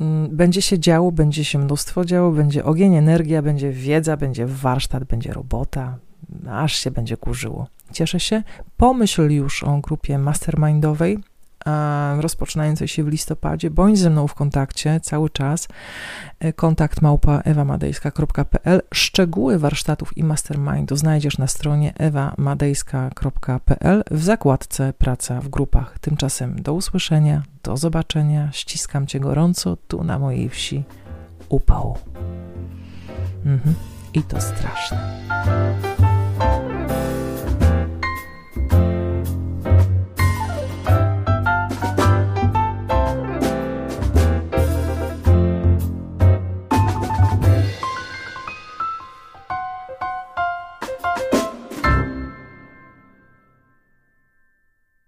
Mm, 0.00 0.36
będzie 0.36 0.62
się 0.62 0.78
działo, 0.78 1.12
będzie 1.12 1.44
się 1.44 1.58
mnóstwo 1.58 2.04
działo, 2.04 2.30
będzie 2.30 2.64
ogień, 2.64 2.94
energia, 2.94 3.42
będzie 3.42 3.70
wiedza, 3.70 4.16
będzie 4.16 4.46
warsztat, 4.46 5.04
będzie 5.04 5.32
robota, 5.32 5.98
aż 6.50 6.74
się 6.74 6.90
będzie 6.90 7.16
kurzyło. 7.16 7.66
Cieszę 7.92 8.20
się. 8.20 8.42
Pomyśl 8.76 9.30
już 9.30 9.64
o 9.64 9.78
grupie 9.78 10.18
mastermindowej, 10.18 11.18
rozpoczynającej 12.20 12.88
się 12.88 13.04
w 13.04 13.08
listopadzie. 13.08 13.70
Bądź 13.70 13.98
ze 13.98 14.10
mną 14.10 14.28
w 14.28 14.34
kontakcie 14.34 15.00
cały 15.00 15.30
czas. 15.30 15.68
E, 16.40 16.52
kontakt 16.52 17.02
małpa 17.02 17.40
ewamadejska.pl. 17.40 18.82
Szczegóły 18.94 19.58
warsztatów 19.58 20.18
i 20.18 20.24
mastermindu 20.24 20.96
znajdziesz 20.96 21.38
na 21.38 21.46
stronie 21.46 21.94
ewamadejska.pl 21.98 24.04
w 24.10 24.22
zakładce 24.22 24.92
Praca 24.92 25.40
w 25.40 25.48
grupach. 25.48 25.98
Tymczasem 25.98 26.62
do 26.62 26.74
usłyszenia, 26.74 27.42
do 27.62 27.76
zobaczenia. 27.76 28.52
Ściskam 28.52 29.06
Cię 29.06 29.20
gorąco 29.20 29.76
tu 29.76 30.04
na 30.04 30.18
mojej 30.18 30.48
wsi. 30.48 30.84
Upał. 31.48 31.98
Mhm. 33.44 33.74
I 34.14 34.22
to 34.22 34.40
straszne. 34.40 35.22